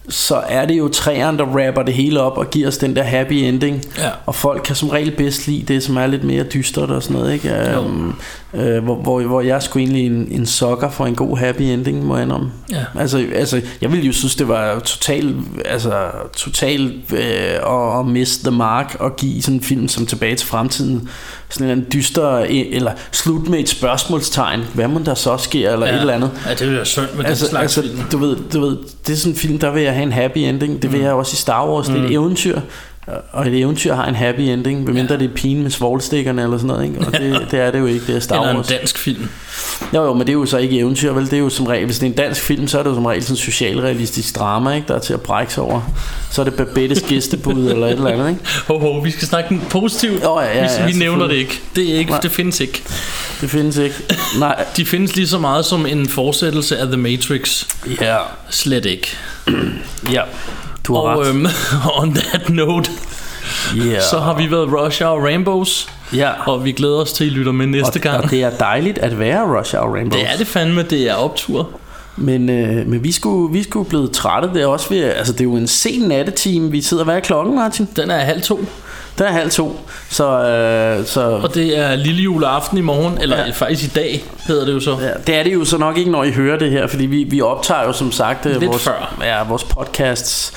[0.09, 3.03] så er det jo træerne, der rapper det hele op og giver os den der
[3.03, 3.85] happy ending.
[3.99, 4.11] Ja.
[4.27, 7.17] Og folk kan som regel bedst lide det, som er lidt mere dystert og sådan
[7.17, 7.33] noget.
[7.33, 7.79] Ikke?
[7.79, 8.17] Um,
[8.55, 12.05] øh, hvor, hvor, hvor jeg skulle egentlig en, en sokker for en god happy ending,
[12.05, 12.51] må jeg om.
[12.71, 12.85] Ja.
[12.99, 18.51] Altså, altså, jeg ville jo synes, det var totalt altså, total, øh, at, at miste
[18.51, 21.09] the mark og give sådan en film som Tilbage til Fremtiden
[21.49, 24.65] sådan en dyster, øh, eller slut med et spørgsmålstegn.
[24.75, 25.95] Hvad må der så ske, eller ja.
[25.95, 26.31] et eller andet.
[26.47, 28.09] Ja, det ville være synd med Altså, den slags altså film.
[28.13, 28.77] du, ved, du ved,
[29.07, 30.83] det er sådan en film, der vil jeg have en happy ending.
[30.83, 31.87] Det vil jeg også i Star Wars.
[31.87, 32.61] Det er et eventyr.
[33.33, 36.67] Og et eventyr har en happy ending, medmindre det er pigen med svoglstikkerne eller sådan
[36.67, 36.99] noget, ikke?
[37.07, 38.67] Og det, det er det jo ikke, det er Star Eller en Wars.
[38.67, 39.29] dansk film.
[39.95, 41.25] Jo, jo, men det er jo så ikke eventyr, vel?
[41.25, 42.95] Det er jo som regel, hvis det er en dansk film, så er det jo
[42.95, 44.89] som regel sådan socialrealistisk drama, ikke?
[44.89, 45.81] Der er til at brække sig over.
[46.31, 48.41] Så er det Babettes gæstebud eller et eller andet, ikke?
[48.67, 50.23] Ho, ho, vi skal snakke positivt.
[50.23, 51.61] Jo, ja, ja, ja, vi, vi nævner det ikke.
[51.77, 52.21] Det, er ikke Nej.
[52.21, 52.83] det findes ikke.
[53.41, 53.95] Det findes ikke.
[54.39, 54.65] Nej.
[54.77, 57.65] De findes lige så meget som en fortsættelse af The Matrix.
[58.01, 58.17] Ja.
[58.51, 59.17] Slet ikke.
[60.13, 60.23] Ja.
[60.85, 61.29] Du har Og ret.
[61.29, 61.47] øhm,
[62.01, 62.91] on that note,
[63.77, 64.03] yeah.
[64.11, 65.89] så har vi været Rush Hour Rainbows.
[66.15, 66.31] Ja.
[66.47, 68.25] Og vi glæder os til, at I lytter med næste og, gang.
[68.25, 70.19] Og det er dejligt at være Rush Hour Rainbow.
[70.19, 71.71] Det er det fandme, det er optur.
[72.17, 74.49] Men, øh, men vi skulle, vi skulle blive trætte.
[74.55, 76.71] Det er også ved, altså det er jo en sen nattetime.
[76.71, 77.89] Vi sidder hvad er klokken, Martin?
[77.97, 78.65] Den er halv to,
[79.19, 79.81] Den er halv to.
[80.11, 83.51] Så, øh, så og det er lille juleaften i morgen, eller Ja.
[83.51, 84.97] faktisk i dag, hedder det jo så.
[85.01, 87.25] ja, det er det jo så nok ikke, når I hører det her, fordi vi,
[87.25, 89.15] vi optager jo som sagt øh, Lidt vores, før.
[89.23, 90.53] Ja, vores podcasts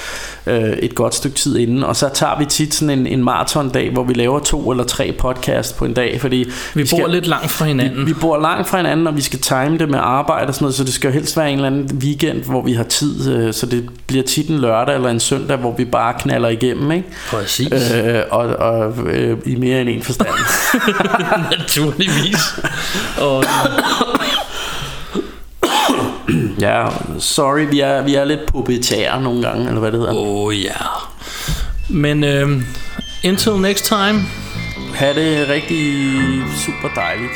[0.47, 3.91] øh, et godt stykke tid inden, og så tager vi tit sådan en, en maratondag,
[3.91, 7.27] hvor vi laver to eller tre podcasts på en dag, fordi Vi bor skal, lidt
[7.27, 7.99] langt fra hinanden.
[7.99, 10.63] Vi, vi bor langt fra hinanden, og vi skal time det med arbejde og sådan
[10.63, 13.33] noget, så det skal jo helst være en eller anden weekend, hvor vi har tid,
[13.33, 16.91] øh, så det bliver tit en lørdag eller en søndag, hvor vi bare knaller igennem,
[16.91, 17.07] ikke?
[17.29, 17.91] Præcis.
[17.91, 20.29] Øh, og og øh, i mere end en forstand.
[21.57, 22.59] Naturligvis.
[23.21, 23.43] Og
[26.61, 26.87] ja,
[27.19, 30.13] sorry, vi er, vi er lidt pubertære nogle gange, eller hvad det hedder.
[30.15, 30.77] oh ja.
[31.89, 32.65] Men øhm,
[33.27, 34.21] until next time.
[34.95, 36.03] Ha' det rigtig
[36.65, 37.31] super dejligt.